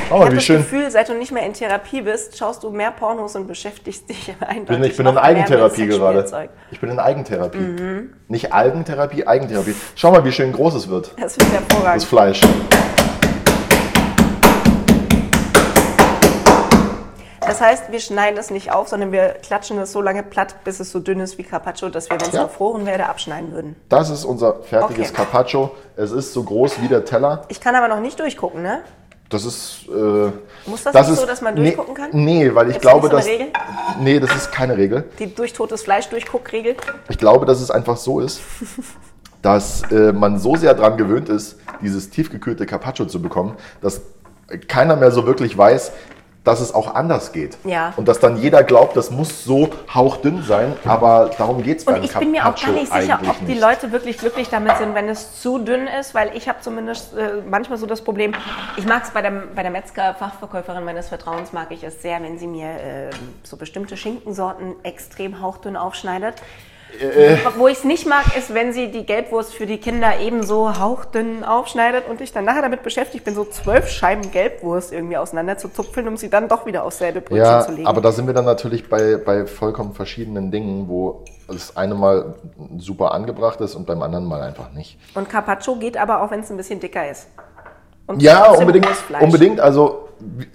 schau 0.07 0.15
Ich 0.17 0.19
mal, 0.19 0.19
habe 0.25 0.35
das 0.35 0.43
schön. 0.43 0.57
Gefühl, 0.57 0.91
seit 0.91 1.09
du 1.09 1.15
nicht 1.15 1.31
mehr 1.31 1.43
in 1.47 1.53
Therapie 1.53 2.01
bist, 2.03 2.37
schaust 2.37 2.61
du 2.61 2.69
mehr 2.69 2.91
Pornos 2.91 3.35
und 3.35 3.47
beschäftigst 3.47 4.07
dich 4.07 4.31
eindeutig 4.39 4.61
Ich 4.61 4.67
bin, 4.67 4.83
ich 4.83 4.97
bin 4.97 5.07
in 5.07 5.17
Eigentherapie 5.17 5.87
gerade. 5.87 6.49
Ich 6.69 6.79
bin 6.79 6.91
in 6.91 6.99
Eigentherapie. 6.99 7.57
Mhm. 7.57 8.13
Nicht 8.27 8.53
Algentherapie, 8.53 9.25
Eigentherapie. 9.25 9.73
Schau 9.95 10.11
mal, 10.11 10.23
wie 10.23 10.31
schön 10.31 10.53
groß 10.53 10.75
es 10.75 10.87
wird, 10.89 11.11
Das 11.19 11.39
wird 11.39 11.51
hervorragend. 11.51 11.95
das 12.03 12.05
Fleisch. 12.05 12.41
Das 17.47 17.61
heißt, 17.61 17.91
wir 17.91 17.99
schneiden 17.99 18.37
es 18.39 18.49
nicht 18.49 18.71
auf, 18.71 18.87
sondern 18.87 19.11
wir 19.11 19.29
klatschen 19.41 19.77
es 19.79 19.91
so 19.91 20.01
lange 20.01 20.23
platt, 20.23 20.55
bis 20.63 20.79
es 20.79 20.91
so 20.91 20.99
dünn 20.99 21.19
ist 21.19 21.37
wie 21.37 21.43
Carpaccio, 21.43 21.89
dass 21.89 22.09
wir, 22.09 22.19
wenn 22.19 22.27
es 22.27 22.33
Ja. 22.33 22.43
gefroren 22.43 22.85
wäre, 22.85 23.07
abschneiden 23.07 23.51
würden. 23.51 23.75
Das 23.89 24.09
ist 24.09 24.25
unser 24.25 24.63
fertiges 24.63 25.09
Okay. 25.09 25.15
Carpaccio. 25.17 25.71
Es 25.95 26.11
ist 26.11 26.33
so 26.33 26.43
groß 26.43 26.81
wie 26.81 26.87
der 26.87 27.05
Teller. 27.05 27.43
Ich 27.49 27.59
kann 27.61 27.75
aber 27.75 27.87
noch 27.87 27.99
nicht 27.99 28.19
durchgucken, 28.19 28.61
ne? 28.61 28.81
Das 29.29 29.43
ist. 29.43 29.87
Äh, 29.89 30.31
Muss 30.69 30.83
das 30.83 30.93
nicht 31.07 31.19
so, 31.19 31.25
dass 31.25 31.41
man 31.41 31.55
nee, 31.55 31.63
durchgucken 31.71 31.95
kann? 31.95 32.09
Nee, 32.13 32.53
weil 32.53 32.67
ich 32.67 32.73
Gibt's 32.73 32.87
glaube, 32.87 33.09
dass. 33.09 33.25
so 33.25 33.31
eine 33.31 33.39
Regel? 33.39 33.53
Nee, 33.99 34.19
das 34.19 34.35
ist 34.35 34.51
keine 34.51 34.77
Regel. 34.77 35.03
Die 35.19 35.33
durch 35.33 35.53
totes 35.53 35.81
Fleisch 35.81 36.07
durchguckregel. 36.09 36.75
Ich 37.09 37.17
glaube, 37.17 37.45
dass 37.45 37.59
es 37.59 37.71
einfach 37.71 37.97
so 37.97 38.19
ist, 38.19 38.41
dass 39.41 39.83
äh, 39.91 40.11
man 40.11 40.37
so 40.39 40.55
sehr 40.55 40.73
daran 40.75 40.97
gewöhnt 40.97 41.29
ist, 41.29 41.57
dieses 41.81 42.09
tiefgekühlte 42.11 42.65
Carpaccio 42.65 43.05
zu 43.05 43.21
bekommen, 43.21 43.55
dass 43.81 44.01
keiner 44.67 44.95
mehr 44.95 45.09
so 45.11 45.25
wirklich 45.25 45.57
weiß, 45.57 45.91
dass 46.45 46.61
es 46.61 46.73
auch 46.73 46.93
anders 46.93 47.33
geht. 47.33 47.57
Ja. 47.65 47.93
Und 47.97 48.07
dass 48.07 48.19
dann 48.19 48.37
jeder 48.37 48.63
glaubt, 48.63 48.95
das 48.95 49.09
muss 49.09 49.43
so 49.43 49.69
hauchdünn 49.93 50.43
sein, 50.43 50.73
aber 50.85 51.31
darum 51.37 51.61
geht 51.63 51.79
es 51.79 51.85
beim 51.85 51.95
Und 51.95 52.05
ich 52.05 52.13
bin 52.13 52.31
mir 52.31 52.47
auch 52.47 52.55
gar 52.55 52.71
nicht 52.71 52.93
sicher, 52.93 53.19
ob 53.27 53.39
die 53.39 53.45
nicht. 53.45 53.61
Leute 53.61 53.91
wirklich 53.91 54.19
glücklich 54.19 54.49
damit 54.49 54.77
sind, 54.77 54.93
wenn 54.95 55.09
es 55.09 55.41
zu 55.41 55.57
dünn 55.57 55.87
ist, 55.87 56.13
weil 56.13 56.31
ich 56.35 56.47
habe 56.47 56.61
zumindest 56.61 57.13
äh, 57.17 57.41
manchmal 57.49 57.79
so 57.79 57.87
das 57.87 58.01
Problem, 58.01 58.33
ich 58.77 58.85
mag 58.85 59.03
es 59.03 59.09
bei 59.09 59.23
der, 59.23 59.31
bei 59.55 59.63
der 59.63 59.71
Metzger-Fachverkäuferin 59.71 60.85
meines 60.85 61.09
Vertrauens, 61.09 61.51
mag 61.51 61.71
ich 61.71 61.83
es 61.83 62.01
sehr, 62.01 62.21
wenn 62.21 62.37
sie 62.37 62.47
mir 62.47 62.67
äh, 62.67 63.09
so 63.43 63.57
bestimmte 63.57 63.97
Schinkensorten 63.97 64.75
extrem 64.83 65.41
hauchdünn 65.41 65.75
aufschneidet. 65.75 66.35
Äh, 67.01 67.37
Wo 67.57 67.67
ich 67.67 67.77
es 67.79 67.83
nicht 67.83 68.07
mag, 68.07 68.35
ist, 68.37 68.53
wenn 68.53 68.73
sie 68.73 68.89
die 68.91 69.05
Gelbwurst 69.05 69.53
für 69.53 69.65
die 69.65 69.77
Kinder 69.77 70.19
ebenso 70.19 70.79
hauchdünn 70.79 71.43
aufschneidet 71.43 72.07
und 72.09 72.21
ich 72.21 72.31
dann 72.31 72.45
nachher 72.45 72.61
damit 72.61 72.83
beschäftigt 72.83 73.25
bin, 73.25 73.35
so 73.35 73.45
zwölf 73.45 73.89
Scheiben 73.89 74.31
Gelbwurst 74.31 74.93
irgendwie 74.93 75.17
auseinander 75.17 75.57
zu 75.57 75.69
zupfeln, 75.69 76.07
um 76.07 76.17
sie 76.17 76.29
dann 76.29 76.47
doch 76.47 76.65
wieder 76.65 76.83
aufs 76.83 76.97
selbe 76.99 77.21
Brötchen 77.21 77.37
Ja, 77.45 77.61
zu 77.61 77.71
legen. 77.71 77.87
aber 77.87 78.01
da 78.01 78.11
sind 78.11 78.27
wir 78.27 78.33
dann 78.33 78.45
natürlich 78.45 78.89
bei, 78.89 79.17
bei 79.17 79.45
vollkommen 79.45 79.93
verschiedenen 79.93 80.51
Dingen, 80.51 80.87
wo 80.87 81.23
das 81.47 81.75
eine 81.77 81.95
Mal 81.95 82.35
super 82.77 83.13
angebracht 83.13 83.61
ist 83.61 83.75
und 83.75 83.85
beim 83.85 84.01
anderen 84.01 84.25
mal 84.25 84.41
einfach 84.41 84.71
nicht. 84.71 84.97
und 85.15 85.29
Carpaccio 85.29 85.75
geht 85.75 85.97
aber 85.97 86.21
auch, 86.21 86.31
wenn 86.31 86.39
es 86.41 86.49
ein 86.49 86.57
bisschen 86.57 86.79
dicker 86.79 87.09
ist. 87.09 87.27
Und 88.07 88.21
Ja, 88.21 88.51
unbedingt, 88.51 88.87
unbedingt. 89.19 89.59
Also 89.59 90.04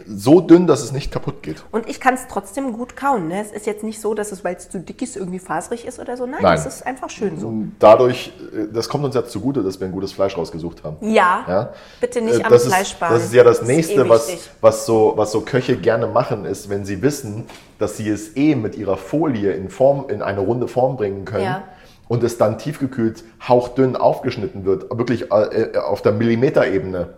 so 0.06 0.40
dünn, 0.40 0.66
dass 0.66 0.82
es 0.82 0.92
nicht 0.92 1.12
kaputt 1.12 1.42
geht. 1.42 1.62
Und 1.70 1.88
ich 1.88 2.00
kann 2.00 2.14
es 2.14 2.26
trotzdem 2.28 2.72
gut 2.72 2.96
kauen. 2.96 3.28
Ne? 3.28 3.40
Es 3.40 3.52
ist 3.52 3.66
jetzt 3.66 3.84
nicht 3.84 4.00
so, 4.00 4.14
dass 4.14 4.32
es, 4.32 4.42
weil 4.44 4.56
es 4.56 4.68
zu 4.68 4.80
dick 4.80 5.02
ist, 5.02 5.16
irgendwie 5.16 5.38
faserig 5.38 5.86
ist 5.86 5.98
oder 5.98 6.16
so. 6.16 6.26
Nein, 6.26 6.40
Nein. 6.42 6.58
es 6.58 6.66
ist 6.66 6.86
einfach 6.86 7.10
schön 7.10 7.38
so. 7.38 7.52
Dadurch, 7.78 8.32
äh, 8.54 8.72
das 8.72 8.88
kommt 8.88 9.04
uns 9.04 9.14
ja 9.14 9.24
zugute, 9.24 9.62
dass 9.62 9.78
wir 9.80 9.86
ein 9.86 9.92
gutes 9.92 10.12
Fleisch 10.12 10.36
rausgesucht 10.36 10.82
haben. 10.84 10.96
Ja, 11.12 11.44
Ja? 11.48 11.72
bitte 12.00 12.20
nicht 12.20 12.40
Äh, 12.40 12.44
am 12.44 12.50
das 12.50 12.66
Fleisch 12.66 12.82
ist, 12.82 12.90
sparen. 12.90 13.14
Das 13.14 13.24
ist 13.24 13.34
ja 13.34 13.44
das 13.44 13.60
ist 13.60 13.66
nächste, 13.66 14.04
eh 14.04 14.08
was, 14.08 14.28
was, 14.60 14.86
so, 14.86 15.12
was 15.16 15.32
so 15.32 15.40
Köche 15.42 15.76
gerne 15.76 16.06
machen, 16.06 16.44
ist, 16.44 16.68
wenn 16.70 16.84
sie 16.84 17.02
wissen, 17.02 17.44
dass 17.78 17.96
sie 17.96 18.08
es 18.08 18.36
eh 18.36 18.54
mit 18.54 18.76
ihrer 18.76 18.96
Folie 18.96 19.52
in, 19.52 19.68
Form, 19.70 20.06
in 20.08 20.22
eine 20.22 20.40
runde 20.40 20.68
Form 20.68 20.96
bringen 20.96 21.24
können 21.24 21.44
Ja. 21.44 21.62
und 22.08 22.22
es 22.24 22.36
dann 22.38 22.58
tiefgekühlt 22.58 23.24
hauchdünn 23.48 23.96
aufgeschnitten 23.96 24.64
wird, 24.64 24.90
wirklich 24.96 25.30
äh, 25.32 25.78
auf 25.78 26.02
der 26.02 26.12
Millimeterebene, 26.12 27.08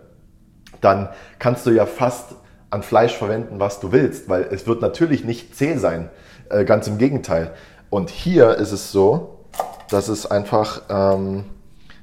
dann 0.83 1.09
kannst 1.39 1.65
du 1.65 1.71
ja 1.71 1.85
fast 1.85 2.35
an 2.69 2.83
Fleisch 2.83 3.15
verwenden, 3.15 3.59
was 3.59 3.79
du 3.79 3.91
willst, 3.91 4.29
weil 4.29 4.47
es 4.51 4.65
wird 4.65 4.81
natürlich 4.81 5.23
nicht 5.23 5.55
zäh 5.55 5.77
sein, 5.77 6.09
äh, 6.49 6.65
ganz 6.65 6.87
im 6.87 6.97
Gegenteil. 6.97 7.53
Und 7.89 8.09
hier 8.09 8.55
ist 8.55 8.71
es 8.71 8.91
so, 8.91 9.45
dass 9.89 10.07
es 10.07 10.25
einfach, 10.25 10.81
ähm, 10.89 11.45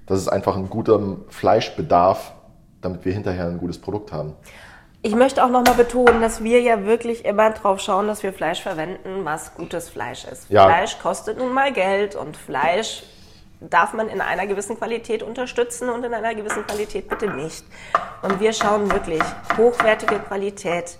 dass 0.07 0.19
es 0.19 0.29
einfach 0.29 0.57
ein 0.57 0.71
guter 0.71 1.01
Fleischbedarf, 1.29 2.33
damit 2.81 3.05
wir 3.05 3.13
hinterher 3.13 3.47
ein 3.47 3.59
gutes 3.59 3.79
Produkt 3.79 4.13
haben. 4.13 4.35
Ich 5.03 5.15
möchte 5.15 5.43
auch 5.43 5.51
nochmal 5.51 5.75
betonen, 5.75 6.21
dass 6.21 6.45
wir 6.45 6.61
ja 6.61 6.85
wirklich 6.85 7.25
immer 7.25 7.51
drauf 7.51 7.81
schauen, 7.81 8.07
dass 8.07 8.23
wir 8.23 8.33
Fleisch 8.33 8.63
verwenden, 8.63 9.25
was 9.25 9.55
gutes 9.55 9.89
Fleisch 9.89 10.25
ist. 10.27 10.51
Ja. 10.51 10.67
Fleisch 10.67 10.99
kostet 10.99 11.39
nun 11.39 11.55
mal 11.55 11.73
Geld 11.73 12.15
und 12.15 12.37
Fleisch 12.37 13.03
darf 13.61 13.93
man 13.93 14.09
in 14.09 14.21
einer 14.21 14.47
gewissen 14.47 14.77
Qualität 14.79 15.23
unterstützen 15.23 15.91
und 15.91 16.05
in 16.05 16.15
einer 16.15 16.35
gewissen 16.35 16.67
Qualität 16.67 17.09
bitte 17.09 17.29
nicht. 17.29 17.65
Und 18.23 18.41
wir 18.41 18.53
schauen 18.53 18.91
wirklich 18.91 19.23
hochwertige 19.57 20.19
Qualität. 20.21 20.99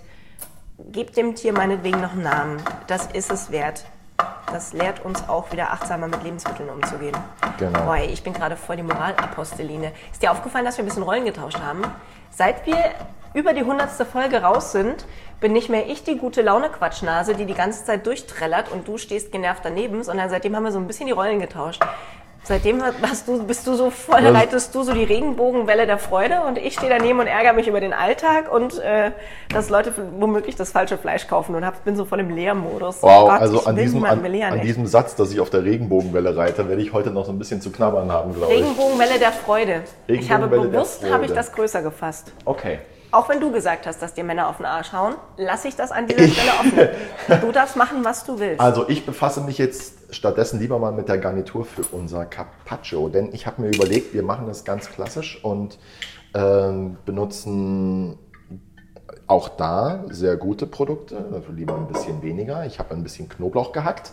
Gebt 0.77 1.17
dem 1.17 1.35
Tier 1.35 1.53
meinetwegen 1.53 2.01
noch 2.01 2.13
einen 2.13 2.23
Namen. 2.23 2.61
Das 2.87 3.07
ist 3.07 3.31
es 3.31 3.51
wert. 3.51 3.85
Das 4.51 4.73
lehrt 4.73 5.03
uns 5.03 5.27
auch 5.29 5.51
wieder 5.51 5.71
achtsamer 5.71 6.07
mit 6.07 6.23
Lebensmitteln 6.23 6.69
umzugehen. 6.69 7.15
Genau. 7.57 7.83
Boah, 7.83 7.97
ich 7.97 8.23
bin 8.23 8.33
gerade 8.33 8.57
voll 8.57 8.75
die 8.75 8.83
Moralaposteline. 8.83 9.91
Ist 10.11 10.21
dir 10.21 10.31
aufgefallen, 10.31 10.65
dass 10.65 10.77
wir 10.77 10.83
ein 10.83 10.87
bisschen 10.87 11.03
Rollen 11.03 11.25
getauscht 11.25 11.59
haben? 11.59 11.83
Seit 12.29 12.65
wir 12.65 12.77
über 13.33 13.53
die 13.53 13.63
hundertste 13.63 14.05
Folge 14.05 14.41
raus 14.41 14.71
sind, 14.73 15.05
bin 15.39 15.53
nicht 15.53 15.69
mehr 15.69 15.87
ich 15.87 16.03
die 16.03 16.17
gute 16.17 16.41
Laune-Quatschnase, 16.41 17.33
die 17.33 17.45
die 17.45 17.53
ganze 17.53 17.85
Zeit 17.85 18.05
durchträllert 18.05 18.71
und 18.71 18.87
du 18.87 18.97
stehst 18.97 19.31
genervt 19.31 19.61
daneben, 19.63 20.03
sondern 20.03 20.29
seitdem 20.29 20.55
haben 20.55 20.63
wir 20.63 20.71
so 20.71 20.79
ein 20.79 20.87
bisschen 20.87 21.07
die 21.07 21.13
Rollen 21.13 21.39
getauscht. 21.39 21.81
Seitdem 22.43 22.81
hast 23.03 23.27
du, 23.27 23.43
bist 23.43 23.67
du 23.67 23.75
so 23.75 23.91
voll, 23.91 24.23
Ja. 24.23 24.31
reitest 24.31 24.73
du 24.73 24.81
so 24.81 24.93
die 24.93 25.03
Regenbogenwelle 25.03 25.85
der 25.85 25.99
Freude 25.99 26.41
und 26.41 26.57
ich 26.57 26.73
stehe 26.73 26.89
daneben 26.89 27.19
und 27.19 27.27
ärgere 27.27 27.53
mich 27.53 27.67
über 27.67 27.79
den 27.79 27.93
Alltag 27.93 28.51
und 28.51 28.79
äh, 28.79 29.11
dass 29.49 29.69
Leute 29.69 29.93
womöglich 30.19 30.55
das 30.55 30.71
falsche 30.71 30.97
Fleisch 30.97 31.27
kaufen 31.27 31.53
und 31.53 31.63
hab, 31.65 31.83
bin 31.85 31.95
so 31.95 32.03
voll 32.03 32.19
im 32.19 32.31
Lehrmodus. 32.31 33.03
Wow, 33.03 33.29
Gott, 33.29 33.41
also 33.41 33.65
an 33.65 33.75
diesem, 33.75 34.03
an, 34.03 34.25
an 34.25 34.61
diesem 34.61 34.87
Satz, 34.87 35.15
dass 35.15 35.31
ich 35.31 35.39
auf 35.39 35.51
der 35.51 35.63
Regenbogenwelle 35.63 36.35
reite, 36.35 36.67
werde 36.67 36.81
ich 36.81 36.93
heute 36.93 37.11
noch 37.11 37.25
so 37.25 37.31
ein 37.31 37.37
bisschen 37.37 37.61
zu 37.61 37.71
knabbern 37.71 38.11
haben, 38.11 38.33
glaube 38.33 38.53
ich. 38.53 38.59
Regenbogenwelle 38.61 39.19
der 39.19 39.31
Freude. 39.31 39.83
ich 40.07 40.31
habe 40.31 40.45
Regenbogenwelle 40.45 40.71
bewusst 40.71 41.11
habe 41.11 41.25
ich 41.25 41.31
das 41.31 41.51
größer 41.51 41.83
gefasst. 41.83 42.31
Okay. 42.45 42.79
Auch 43.11 43.27
wenn 43.29 43.39
du 43.41 43.51
gesagt 43.51 43.85
hast, 43.87 44.01
dass 44.01 44.13
dir 44.13 44.23
Männer 44.23 44.47
auf 44.47 44.57
den 44.57 44.65
Arsch 44.65 44.93
hauen, 44.93 45.15
lasse 45.37 45.67
ich 45.67 45.75
das 45.75 45.91
an 45.91 46.07
dieser 46.07 46.27
Stelle 46.29 46.51
offen. 46.59 47.41
Du 47.41 47.51
darfst 47.51 47.75
machen, 47.75 48.03
was 48.05 48.23
du 48.23 48.39
willst. 48.39 48.61
Also 48.61 48.87
ich 48.87 49.05
befasse 49.05 49.41
mich 49.41 49.57
jetzt 49.57 50.15
stattdessen 50.15 50.59
lieber 50.59 50.79
mal 50.79 50.91
mit 50.91 51.09
der 51.09 51.17
Garnitur 51.17 51.65
für 51.65 51.83
unser 51.91 52.25
Carpaccio, 52.25 53.09
denn 53.09 53.33
ich 53.33 53.45
habe 53.47 53.61
mir 53.61 53.69
überlegt, 53.73 54.13
wir 54.13 54.23
machen 54.23 54.47
das 54.47 54.63
ganz 54.63 54.89
klassisch 54.89 55.43
und 55.43 55.77
ähm, 56.33 56.97
benutzen 57.05 58.17
auch 59.27 59.47
da 59.49 60.03
sehr 60.09 60.35
gute 60.35 60.67
Produkte, 60.67 61.15
dafür 61.31 61.53
lieber 61.55 61.75
ein 61.75 61.87
bisschen 61.87 62.21
weniger. 62.21 62.65
Ich 62.65 62.79
habe 62.79 62.93
ein 62.93 63.01
bisschen 63.03 63.29
Knoblauch 63.29 63.71
gehackt. 63.71 64.11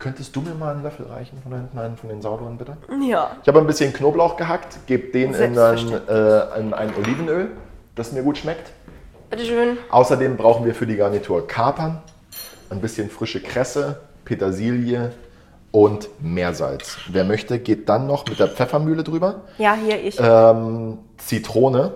Könntest 0.00 0.34
du 0.34 0.40
mir 0.40 0.54
mal 0.54 0.74
einen 0.74 0.82
Löffel 0.82 1.06
reichen 1.06 1.38
von, 1.42 1.52
den- 1.52 1.68
nein, 1.72 1.96
von 1.96 2.08
den 2.08 2.20
sauren 2.20 2.58
bitte? 2.58 2.76
ja. 3.08 3.30
Ich 3.42 3.46
habe 3.48 3.60
ein 3.60 3.66
bisschen 3.68 3.92
Knoblauch 3.92 4.36
gehackt, 4.36 4.78
gebe 4.86 5.12
den 5.12 5.32
in 5.32 5.56
ein, 5.56 5.92
äh, 6.08 6.58
in 6.60 6.74
ein 6.74 6.92
Olivenöl, 6.96 7.50
das 7.96 8.12
mir 8.12 8.22
gut 8.22 8.38
schmeckt. 8.38 8.70
Bitteschön. 9.30 9.78
Außerdem 9.90 10.36
brauchen 10.36 10.64
wir 10.64 10.74
für 10.74 10.86
die 10.86 10.96
Garnitur 10.96 11.48
Kapern, 11.48 12.00
ein 12.70 12.80
bisschen 12.80 13.10
frische 13.10 13.40
Kresse, 13.42 14.00
Petersilie 14.24 15.12
und 15.72 16.08
Meersalz. 16.20 16.98
Wer 17.10 17.24
möchte, 17.24 17.58
geht 17.58 17.88
dann 17.88 18.06
noch 18.06 18.26
mit 18.28 18.38
der 18.38 18.48
Pfeffermühle 18.48 19.02
drüber. 19.02 19.42
Ja, 19.58 19.74
hier 19.74 20.00
ich. 20.00 20.18
Ähm, 20.20 20.98
Zitrone 21.16 21.94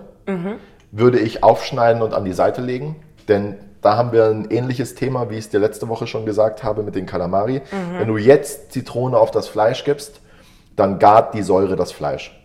würde 0.91 1.19
ich 1.19 1.43
aufschneiden 1.43 2.01
und 2.01 2.13
an 2.13 2.25
die 2.25 2.33
Seite 2.33 2.61
legen, 2.61 2.97
denn 3.29 3.55
da 3.81 3.95
haben 3.95 4.11
wir 4.11 4.25
ein 4.25 4.51
ähnliches 4.51 4.93
Thema, 4.93 5.29
wie 5.29 5.35
ich 5.35 5.45
es 5.45 5.49
dir 5.49 5.59
letzte 5.59 5.87
Woche 5.87 6.05
schon 6.05 6.25
gesagt 6.25 6.63
habe 6.63 6.83
mit 6.83 6.95
den 6.95 7.05
Kalamari. 7.05 7.61
Wenn 7.97 8.07
du 8.07 8.17
jetzt 8.17 8.71
Zitrone 8.71 9.17
auf 9.17 9.31
das 9.31 9.47
Fleisch 9.47 9.83
gibst, 9.83 10.19
dann 10.75 10.99
gart 10.99 11.33
die 11.33 11.41
Säure 11.41 11.75
das 11.75 11.91
Fleisch. 11.91 12.37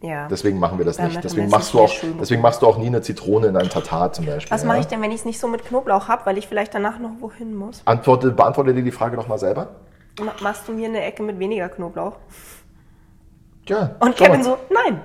Ja. 0.00 0.28
Deswegen 0.28 0.58
machen 0.58 0.78
wir 0.78 0.84
das 0.84 0.98
nicht. 0.98 1.22
Deswegen 1.24 1.48
machst, 1.48 1.74
du 1.74 1.80
auch, 1.80 1.92
deswegen 2.20 2.40
machst 2.42 2.62
du 2.62 2.66
auch 2.66 2.78
nie 2.78 2.86
eine 2.86 3.00
Zitrone 3.02 3.48
in 3.48 3.56
ein 3.56 3.68
Tatar 3.68 4.12
zum 4.12 4.26
Beispiel. 4.26 4.50
was 4.50 4.62
ja? 4.62 4.68
mache 4.68 4.78
ich 4.80 4.86
denn, 4.86 5.02
wenn 5.02 5.10
ich 5.10 5.18
es 5.20 5.24
nicht 5.24 5.40
so 5.40 5.48
mit 5.48 5.64
Knoblauch 5.64 6.08
habe, 6.08 6.24
weil 6.26 6.38
ich 6.38 6.46
vielleicht 6.46 6.74
danach 6.74 6.98
noch 6.98 7.10
wohin 7.20 7.54
muss? 7.56 7.82
Antworte, 7.84 8.30
beantworte 8.30 8.74
dir 8.74 8.82
die 8.82 8.92
Frage 8.92 9.16
doch 9.16 9.26
mal 9.28 9.38
selber. 9.38 9.68
Ma- 10.20 10.34
Machst 10.40 10.68
du 10.68 10.72
mir 10.72 10.88
eine 10.88 11.02
Ecke 11.02 11.22
mit 11.22 11.38
weniger 11.38 11.68
Knoblauch? 11.68 12.16
Ja. 13.66 13.96
Und 14.00 14.16
Kevin 14.16 14.38
mal. 14.40 14.44
so, 14.44 14.56
nein. 14.70 15.00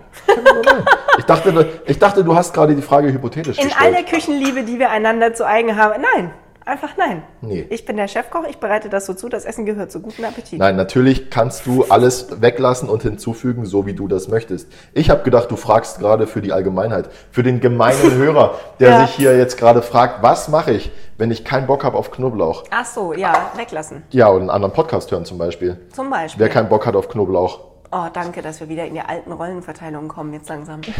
Ich 1.18 1.26
dachte, 1.26 1.70
ich 1.86 2.00
dachte, 2.00 2.24
du 2.24 2.34
hast 2.36 2.54
gerade 2.54 2.76
die 2.76 2.82
Frage 2.82 3.12
hypothetisch 3.12 3.58
In 3.58 3.66
gestellt. 3.66 3.86
all 3.86 3.92
der 3.94 4.04
Küchenliebe, 4.04 4.64
die 4.64 4.80
wir 4.80 4.90
einander 4.90 5.34
zu 5.34 5.46
eigen 5.46 5.76
haben, 5.76 6.02
nein. 6.16 6.32
Einfach 6.66 6.96
nein. 6.98 7.24
Nee. 7.42 7.66
Ich 7.70 7.86
bin 7.86 7.98
der 7.98 8.08
Chefkoch, 8.08 8.46
ich 8.50 8.58
bereite 8.58 8.88
das 8.90 9.06
so 9.06 9.14
zu, 9.14 9.28
das 9.28 9.44
Essen 9.44 9.66
gehört 9.66 9.92
zu. 9.92 10.00
Guten 10.02 10.24
Appetit. 10.24 10.60
Nein, 10.60 10.76
natürlich 10.78 11.30
kannst 11.30 11.66
du 11.66 11.84
alles 11.90 12.42
weglassen 12.42 12.88
und 12.90 13.02
hinzufügen, 13.04 13.66
so 13.66 13.86
wie 13.86 13.94
du 13.94 14.08
das 14.08 14.30
möchtest. 14.30 14.72
Ich 14.94 15.10
habe 15.10 15.24
gedacht, 15.24 15.52
du 15.52 15.56
fragst 15.58 16.00
gerade 16.00 16.26
für 16.26 16.42
die 16.42 16.54
Allgemeinheit, 16.54 17.10
für 17.32 17.44
den 17.44 17.60
gemeinen 17.60 18.12
Hörer, 18.16 18.56
der 18.80 18.90
Ja. 18.92 19.06
sich 19.06 19.16
hier 19.16 19.38
jetzt 19.38 19.58
gerade 19.58 19.82
fragt, 19.82 20.24
was 20.24 20.48
mache 20.48 20.72
ich, 20.72 20.92
wenn 21.18 21.32
ich 21.32 21.44
keinen 21.44 21.68
Bock 21.68 21.84
habe 21.84 21.98
auf 21.98 22.12
Knoblauch? 22.12 22.64
Ach 22.72 22.86
so, 22.86 23.14
ja, 23.14 23.52
weglassen. 23.58 24.04
Ja, 24.12 24.30
oder 24.30 24.40
einen 24.42 24.50
anderen 24.50 24.74
Podcast 24.74 25.12
hören 25.12 25.26
zum 25.26 25.38
Beispiel. 25.38 25.80
Zum 25.94 26.10
Beispiel. 26.10 26.40
Wer 26.42 26.50
keinen 26.50 26.70
Bock 26.70 26.86
hat 26.86 26.96
auf 26.96 27.10
Knoblauch. 27.10 27.60
Oh, 27.96 28.08
danke, 28.12 28.42
dass 28.42 28.60
wir 28.60 28.70
wieder 28.70 28.86
in 28.86 28.96
die 28.96 29.02
alten 29.02 29.32
Rollenverteilungen 29.32 30.08
kommen 30.08 30.34
jetzt 30.34 30.50
langsam. 30.50 30.82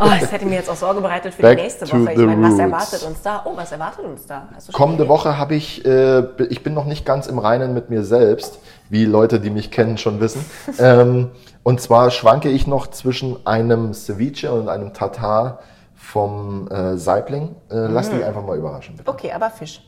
Oh, 0.00 0.06
das 0.20 0.30
hätte 0.32 0.46
mir 0.46 0.54
jetzt 0.56 0.70
auch 0.70 0.76
Sorge 0.76 1.00
bereitet 1.00 1.34
für 1.34 1.42
Back 1.42 1.58
die 1.58 1.64
nächste 1.64 1.86
Woche. 1.88 2.12
Ich 2.12 2.18
meine, 2.18 2.42
was 2.42 2.58
erwartet 2.58 3.02
uns 3.04 3.22
da? 3.22 3.42
Oh, 3.44 3.52
was 3.56 3.72
erwartet 3.72 4.04
uns 4.04 4.26
da? 4.26 4.48
Kommende 4.72 5.08
Woche 5.08 5.38
habe 5.38 5.54
ich, 5.54 5.84
äh, 5.84 6.22
ich 6.48 6.62
bin 6.62 6.74
noch 6.74 6.84
nicht 6.84 7.04
ganz 7.04 7.26
im 7.26 7.38
Reinen 7.38 7.74
mit 7.74 7.90
mir 7.90 8.04
selbst, 8.04 8.58
wie 8.88 9.04
Leute, 9.04 9.40
die 9.40 9.50
mich 9.50 9.70
kennen, 9.70 9.98
schon 9.98 10.20
wissen. 10.20 10.44
ähm, 10.78 11.30
und 11.62 11.80
zwar 11.80 12.10
schwanke 12.10 12.48
ich 12.48 12.66
noch 12.66 12.86
zwischen 12.88 13.44
einem 13.46 13.92
Ceviche 13.94 14.52
und 14.52 14.68
einem 14.68 14.92
Tatar 14.94 15.60
vom 15.94 16.68
äh, 16.70 16.96
Saibling. 16.96 17.54
Äh, 17.70 17.74
lass 17.76 18.10
Mhm. 18.10 18.16
dich 18.16 18.24
einfach 18.24 18.44
mal 18.44 18.56
überraschen, 18.56 18.96
bitte. 18.96 19.08
Okay, 19.10 19.32
aber 19.32 19.50
Fisch. 19.50 19.80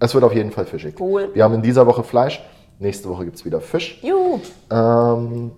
Es 0.00 0.14
wird 0.14 0.24
auf 0.24 0.34
jeden 0.34 0.50
Fall 0.50 0.66
fischig. 0.66 0.98
Cool. 0.98 1.30
Wir 1.34 1.44
haben 1.44 1.54
in 1.54 1.62
dieser 1.62 1.86
Woche 1.86 2.02
Fleisch, 2.02 2.42
nächste 2.78 3.08
Woche 3.08 3.24
gibt 3.24 3.36
es 3.36 3.44
wieder 3.44 3.60
Fisch. 3.60 4.00
Juhu. 4.02 4.40
Ähm, 4.70 5.52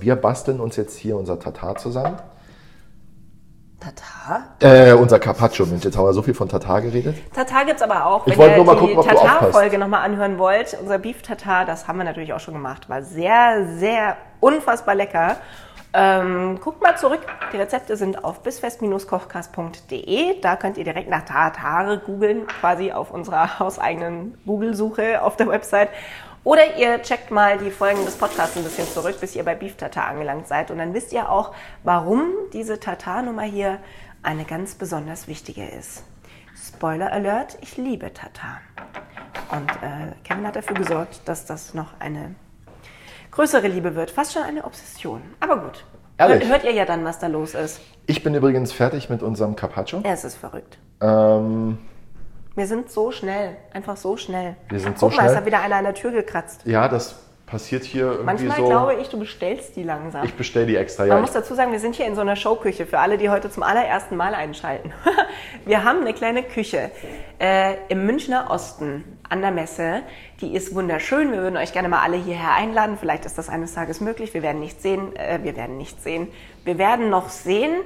wir 0.00 0.16
basteln 0.16 0.60
uns 0.60 0.76
jetzt 0.76 0.96
hier 0.96 1.16
unser 1.16 1.38
Tatar 1.38 1.76
zusammen. 1.76 2.18
Tatar? 3.80 4.56
Äh, 4.60 4.92
unser 4.94 5.20
Carpaccio, 5.20 5.64
Mensch, 5.66 5.84
jetzt 5.84 5.96
haben 5.96 6.04
wir 6.04 6.12
so 6.12 6.22
viel 6.22 6.34
von 6.34 6.48
Tatar 6.48 6.80
geredet. 6.80 7.16
Tatar 7.32 7.64
gibt's 7.64 7.80
aber 7.80 8.06
auch. 8.06 8.26
Ich 8.26 8.32
Wenn 8.32 8.38
wollte 8.40 8.54
ihr 8.54 8.56
nur 8.56 8.66
mal 8.66 8.74
die 8.74 8.80
gucken, 8.80 8.98
ob 8.98 9.08
du 9.08 9.14
Tatar-Folge 9.14 9.78
nochmal 9.78 10.04
anhören 10.04 10.36
wollt, 10.38 10.76
unser 10.80 10.98
Beef 10.98 11.22
Tatar, 11.22 11.64
das 11.64 11.86
haben 11.86 11.98
wir 11.98 12.04
natürlich 12.04 12.32
auch 12.32 12.40
schon 12.40 12.54
gemacht. 12.54 12.88
War 12.88 13.02
sehr, 13.02 13.68
sehr 13.78 14.16
unfassbar 14.40 14.96
lecker. 14.96 15.36
Ähm, 15.94 16.60
guckt 16.60 16.82
mal 16.82 16.96
zurück. 16.96 17.20
Die 17.52 17.56
Rezepte 17.56 17.96
sind 17.96 18.24
auf 18.24 18.42
bisfest-kochkast.de. 18.42 20.40
Da 20.40 20.56
könnt 20.56 20.76
ihr 20.76 20.84
direkt 20.84 21.08
nach 21.08 21.24
Tatare 21.24 21.98
googeln, 21.98 22.46
quasi 22.46 22.92
auf 22.92 23.10
unserer 23.10 23.58
hauseigenen 23.58 24.36
Google-Suche 24.44 25.22
auf 25.22 25.36
der 25.36 25.48
Website. 25.48 25.88
Oder 26.44 26.76
ihr 26.76 27.02
checkt 27.02 27.30
mal 27.30 27.58
die 27.58 27.70
Folgen 27.70 28.04
des 28.04 28.16
Podcasts 28.16 28.56
ein 28.56 28.64
bisschen 28.64 28.86
zurück, 28.86 29.20
bis 29.20 29.36
ihr 29.36 29.44
bei 29.44 29.54
Beef 29.54 29.76
Tatar 29.76 30.06
angelangt 30.06 30.48
seid. 30.48 30.70
Und 30.70 30.78
dann 30.78 30.94
wisst 30.94 31.12
ihr 31.12 31.30
auch, 31.30 31.52
warum 31.82 32.30
diese 32.52 32.80
Tatar-Nummer 32.80 33.42
hier 33.42 33.78
eine 34.22 34.44
ganz 34.44 34.74
besonders 34.74 35.28
wichtige 35.28 35.66
ist. 35.66 36.04
Spoiler 36.56 37.12
Alert, 37.12 37.58
ich 37.60 37.76
liebe 37.76 38.12
Tatar. 38.12 38.60
Und 39.50 39.70
äh, 39.82 40.12
Kevin 40.24 40.46
hat 40.46 40.56
dafür 40.56 40.76
gesorgt, 40.76 41.20
dass 41.26 41.46
das 41.46 41.74
noch 41.74 41.98
eine 41.98 42.34
größere 43.30 43.68
Liebe 43.68 43.94
wird. 43.94 44.10
Fast 44.10 44.32
schon 44.32 44.42
eine 44.42 44.64
Obsession. 44.64 45.22
Aber 45.40 45.58
gut. 45.58 45.84
Ehrlich? 46.18 46.48
Hört, 46.48 46.64
ihr 46.64 46.72
ja 46.72 46.84
dann, 46.84 47.04
was 47.04 47.20
da 47.20 47.28
los 47.28 47.54
ist. 47.54 47.80
Ich 48.06 48.24
bin 48.24 48.34
übrigens 48.34 48.72
fertig 48.72 49.08
mit 49.08 49.22
unserem 49.22 49.54
Carpaccio. 49.54 50.00
Es 50.02 50.24
ist 50.24 50.36
verrückt. 50.36 50.78
Ähm, 51.00 51.78
Wir 52.58 52.66
sind 52.66 52.90
so 52.90 53.10
schnell. 53.12 53.56
Einfach 53.72 53.96
so 53.96 54.16
schnell. 54.16 54.56
Wir 54.68 54.80
sind 54.80 54.98
so 54.98 55.08
Guck 55.08 55.16
mal, 55.16 55.26
es 55.26 55.36
hat 55.36 55.46
wieder 55.46 55.60
einer 55.60 55.76
an 55.76 55.84
der 55.84 55.94
Tür 55.94 56.10
gekratzt. 56.10 56.62
ja, 56.64 56.88
das 56.88 57.14
passiert 57.46 57.82
hier 57.84 58.04
irgendwie 58.06 58.24
Manchmal 58.26 58.56
so. 58.58 58.66
glaube 58.66 58.94
ich, 58.96 59.08
du 59.08 59.18
bestellst 59.18 59.74
die 59.76 59.82
langsam. 59.82 60.22
ich 60.26 60.34
bestelle 60.34 60.66
die 60.66 60.76
extra. 60.76 61.04
Man 61.04 61.10
Ja, 61.12 61.20
muss 61.22 61.32
dazu 61.32 61.54
sagen, 61.54 61.72
wir 61.72 61.80
sind 61.80 61.94
hier 61.94 62.04
in 62.06 62.14
so 62.14 62.20
einer 62.20 62.36
Showküche 62.36 62.84
für 62.84 62.98
alle, 62.98 63.16
die 63.16 63.30
heute 63.30 63.48
zum 63.50 63.62
allerersten 63.62 64.16
Mal 64.16 64.34
einschalten. 64.34 64.92
Wir 65.64 65.82
haben 65.84 66.00
eine 66.00 66.12
kleine 66.12 66.42
Küche 66.42 66.90
äh, 67.38 67.74
im 67.88 68.04
Münchner 68.04 68.50
Osten 68.50 69.04
an 69.30 69.40
der 69.40 69.50
Messe. 69.50 70.02
Die 70.42 70.54
ist 70.54 70.74
wunderschön. 70.74 71.32
Wir 71.32 71.38
würden 71.38 71.56
euch 71.56 71.72
gerne 71.72 71.88
mal 71.88 72.02
alle 72.02 72.16
hierher 72.18 72.52
einladen. 72.54 72.98
Vielleicht 73.00 73.24
ist 73.24 73.38
das 73.38 73.48
eines 73.48 73.72
Tages 73.74 74.00
möglich. 74.02 74.34
Wir 74.34 74.42
werden 74.42 74.60
nicht 74.60 74.82
sehen. 74.82 75.16
Äh, 75.16 75.38
wir 75.42 75.56
werden 75.56 75.78
nicht 75.78 76.02
sehen. 76.02 76.28
Wir 76.64 76.76
werden 76.76 77.08
noch 77.08 77.30
sehen. 77.30 77.76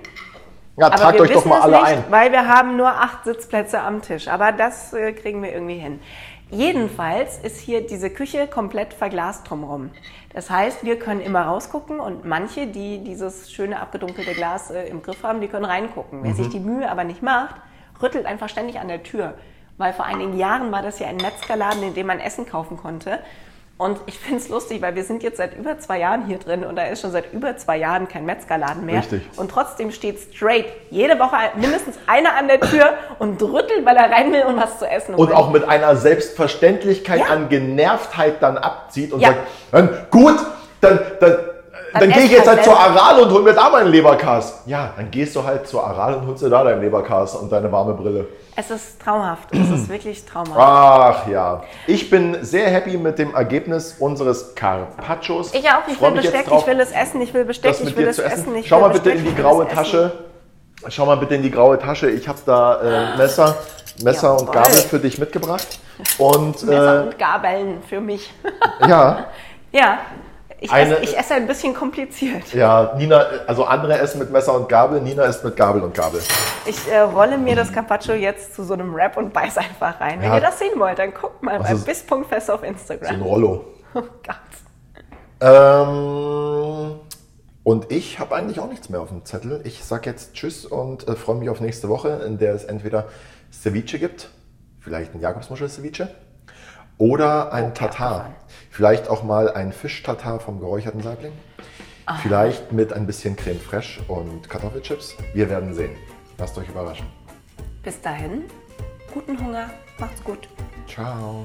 Ja 0.77 0.87
Aber 0.87 0.97
tragt 0.97 1.15
wir 1.15 1.23
euch 1.23 1.29
doch 1.31 1.37
wissen 1.37 1.49
mal 1.49 1.61
alle 1.63 1.77
nicht, 1.81 1.87
ein. 1.87 2.05
weil 2.11 2.33
wir 2.33 2.49
haben 2.49 2.77
nur 2.77 2.89
acht 2.89 3.25
Sitzplätze 3.25 3.81
am 3.81 4.03
Tisch. 4.03 4.29
Aber 4.29 4.53
das 4.53 4.93
äh, 4.93 5.13
kriegen 5.13 5.43
wir 5.43 5.53
irgendwie 5.53 5.79
hin. 5.79 6.01
Jedenfalls 6.51 7.39
ist 7.39 7.59
hier 7.61 7.87
diese 7.87 8.11
Küche 8.11 8.47
komplett 8.47 8.93
verglast 8.93 9.49
drumherum. 9.49 9.91
Das 10.35 10.51
heißt, 10.51 10.85
wir 10.85 10.99
können 10.99 11.21
immer 11.23 11.43
rausgucken 11.47 11.99
und 11.99 12.27
manche, 12.27 12.67
die 12.67 13.03
dieses 13.03 13.51
schöne 13.51 13.81
abgedunkelte 13.81 14.35
Glas 14.35 14.71
äh, 14.71 14.85
im 14.89 15.03
Griff 15.03 15.23
haben, 15.23 15.41
die 15.41 15.49
können 15.49 15.65
reingucken. 15.65 16.23
Wer 16.23 16.33
Mhm. 16.33 16.37
sich 16.37 16.49
die 16.51 16.61
Mühe 16.61 16.91
aber 16.91 17.05
nicht 17.05 17.23
macht, 17.23 17.55
rüttelt 18.03 18.27
einfach 18.27 18.51
ständig 18.51 18.79
an 18.79 18.89
der 18.89 19.03
Tür. 19.03 19.35
Weil 19.79 19.95
vor 19.95 20.05
einigen 20.05 20.37
Jahren 20.37 20.71
war 20.73 20.83
das 20.83 20.99
ja 20.99 21.09
ein 21.09 21.17
Metzgerladen, 21.17 21.83
in 21.83 21.95
dem 21.95 22.07
man 22.07 22.21
Essen 22.21 22.45
kaufen 22.47 22.77
konnte. 22.77 23.19
Und 23.83 23.99
ich 24.07 24.17
finde 24.17 24.39
es 24.39 24.49
lustig, 24.49 24.81
weil 24.81 24.95
wir 24.95 25.03
sind 25.03 25.25
jetzt 25.25 25.39
seit 25.39 25.57
über 25.57 25.77
zwei 25.81 25.99
Jahren 25.99 26.25
hier 26.27 26.39
drin 26.39 26.65
und 26.65 26.77
da 26.77 26.85
ist 26.85 27.01
schon 27.01 27.11
seit 27.11 27.33
über 27.33 27.57
zwei 27.57 27.79
Jahren 27.79 28.07
kein 28.07 28.25
Metzgerladen 28.25 28.87
mehr. 28.87 28.99
Richtig. 29.01 29.23
Und 29.37 29.51
trotzdem 29.51 29.91
steht 29.91 30.21
straight 30.21 30.67
jede 30.91 31.19
Woche 31.19 31.37
mindestens 31.57 31.99
einer 32.07 32.37
an 32.37 32.47
der 32.47 32.61
Tür 32.61 32.91
und 33.19 33.43
rüttelt, 33.43 33.85
weil 33.85 33.97
er 33.97 34.09
rein 34.09 34.33
will 34.33 34.45
und 34.45 34.57
was 34.57 34.79
zu 34.79 34.87
essen 34.89 35.17
Und 35.17 35.27
holen. 35.27 35.37
auch 35.37 35.51
mit 35.51 35.69
einer 35.69 35.97
Selbstverständlichkeit 35.97 37.19
Ja. 37.21 37.27
an 37.35 37.49
Genervtheit 37.49 38.41
dann 38.41 38.57
abzieht 38.57 39.13
und 39.13 39.19
Ja. 39.21 39.29
sagt, 39.31 39.41
dann, 39.73 40.07
gut, 40.11 40.37
dann, 40.81 41.01
dann, 41.19 41.37
dann, 41.93 42.11
gehe 42.11 42.23
ich 42.25 42.31
jetzt 42.31 42.49
halt 42.49 42.65
zur. 42.65 42.79
Aral 42.79 43.21
und 43.21 43.33
hol 43.33 43.43
mir 43.43 43.53
da 43.53 43.71
meinen 43.71 43.91
Leberkas. 43.91 44.63
Ja, 44.67 44.93
dann 44.97 45.11
gehst 45.11 45.37
du 45.37 45.45
halt 45.45 45.67
zur 45.67 45.87
Aral 45.87 46.15
und 46.15 46.27
holst 46.27 46.43
dir 46.43 46.51
da 46.51 46.65
deinen 46.65 46.81
Leberkas 46.81 47.35
und 47.35 47.51
deine 47.51 47.71
warme 47.71 47.95
Brille. 47.95 48.27
Es 48.55 48.71
ist 48.71 49.01
traumhaft. 49.01 49.49
Es 49.53 49.71
ist 49.71 49.89
wirklich 49.91 50.25
traumhaft. 50.25 50.59
Ach 50.59 51.27
ja. 51.29 51.63
Ich 51.87 52.11
bin 52.11 52.39
sehr 52.43 52.69
happy 52.69 52.97
mit 52.97 53.19
dem 53.19 53.35
Ergebnis 53.35 53.97
unseres 53.99 54.55
Carpaccios. 54.55 55.55
Ich 55.55 55.69
auch. 55.69 55.87
Ich 55.89 55.97
freu 55.97 56.09
will 56.09 56.21
Besteck, 56.21 56.47
drauf, 56.47 56.63
ich 56.63 56.67
will 56.67 56.81
es 56.81 56.93
essen, 56.93 57.21
ich 57.21 57.33
will 57.33 57.45
Besteck, 57.45 57.77
ich 57.81 57.97
will 57.97 58.07
es 58.07 58.19
essen. 58.19 58.41
essen. 58.41 58.57
Ich 58.57 58.69
Schau 58.69 58.77
will 58.77 58.83
mal 58.83 58.93
bitte 58.93 59.11
Besteck, 59.11 59.29
in 59.29 59.35
die 59.35 59.43
graue 59.43 59.69
Tasche. 59.69 60.13
Schau 60.89 61.07
mal 61.07 61.17
bitte 61.17 61.35
in 61.35 61.43
die 61.43 61.51
graue 61.51 61.79
Tasche. 61.79 62.11
Ich 62.11 62.29
habe 62.29 62.39
da 62.45 63.15
äh, 63.15 63.17
Messer, 63.17 63.57
Messer 64.03 64.33
und 64.33 64.49
Jawohl. 64.49 64.55
Gabel 64.55 64.75
für 64.75 64.99
dich 64.99 65.19
mitgebracht. 65.19 65.79
Und 66.19 66.57
Essen. 66.57 66.69
Messer 66.69 67.01
äh, 67.01 67.07
und 67.07 67.19
Gabeln 67.19 67.83
für 67.89 68.01
mich. 68.01 68.33
ja, 68.87 69.27
ja, 69.73 69.99
ich, 70.63 70.71
Eine- 70.73 70.95
esse, 70.97 71.03
ich 71.05 71.19
esse 71.19 71.35
ein 71.35 71.47
bisschen 71.47 71.75
kompliziert. 71.75 72.53
ja, 72.55 72.95
Nina, 72.97 73.27
also 73.47 73.65
andere 73.65 73.99
essen 73.99 74.19
mit 74.19 74.31
Messer 74.31 74.55
und 74.55 74.69
Gabel, 74.69 75.01
Nina 75.01 75.25
isst 75.25 75.45
mit 75.45 75.57
Gabel 75.57 75.83
und 75.83 75.93
Gabel. 75.95 76.21
Ich 76.67 76.89
äh, 76.91 77.01
rolle 77.01 77.37
mir 77.39 77.57
das 77.57 77.73
Carpaccio 77.73 78.15
jetzt 78.15 78.55
zu 78.55 78.63
so 78.65 78.75
einem 78.75 78.95
Wrap 78.95 79.17
und 79.17 79.33
beiß 79.33 79.59
einfach 79.59 80.01
rein. 80.01 80.21
Wenn 80.21 80.29
Ja. 80.29 80.37
ihr 80.37 80.41
das 80.41 80.59
sehen 80.59 80.79
wollt, 80.79 80.99
dann 80.99 81.13
guckt 81.13 81.43
mal 81.43 81.59
bei 81.59 81.67
Also- 81.71 81.85
bis.fest 81.85 82.51
auf 82.51 82.61
So 82.61 82.67
ein 82.67 82.73
Instagram. 82.73 83.23
Rollo. 83.23 83.65
Oh 83.95 84.01
Gott. 84.01 84.37
Ähm, 85.43 86.99
und 87.65 87.93
ich 87.93 88.19
habe 88.19 88.35
eigentlich 88.35 88.59
auch 88.61 88.69
nichts 88.69 88.89
mehr 88.89 89.01
auf 89.01 89.09
dem 89.09 89.25
Zettel. 89.25 89.61
Ich 89.65 89.85
sag 89.85 90.07
jetzt 90.07 90.35
Tschüss 90.35 90.65
und 90.65 91.07
äh, 91.09 91.15
freue 91.15 91.37
mich 91.37 91.51
auf 91.51 91.61
nächste 91.61 91.89
Woche, 91.89 92.09
in 92.27 92.39
der 92.39 92.55
es 92.55 92.65
entweder 92.65 93.09
Ceviche 93.53 93.99
gibt, 93.99 94.31
vielleicht 94.81 95.15
ein 95.15 95.21
Jakobsmuschel-Ceviche, 95.21 96.09
oder 97.03 97.53
ein 97.53 97.75
Tatar. 97.75 98.13
abgefahren. 98.13 98.35
Vielleicht 98.71 99.09
auch 99.09 99.25
mal 99.25 99.51
ein 99.51 99.73
Fisch-Tatar 99.73 100.39
vom 100.39 100.61
geräucherten 100.61 101.03
Saibling. 101.03 101.33
Vielleicht 102.23 102.71
mit 102.71 102.93
ein 102.93 103.07
bisschen 103.07 103.35
Creme 103.35 103.59
fraiche 103.59 104.03
und 104.07 104.49
Kartoffelchips. 104.49 105.17
Wir 105.35 105.51
werden 105.51 105.75
sehen. 105.75 105.97
Lasst 106.39 106.57
euch 106.59 106.69
überraschen. 106.69 107.07
Bis 107.83 108.01
dahin, 108.01 108.45
guten 109.13 109.37
Hunger, 109.45 109.71
macht's 109.99 110.23
gut. 110.23 110.49
Ciao. 110.87 111.45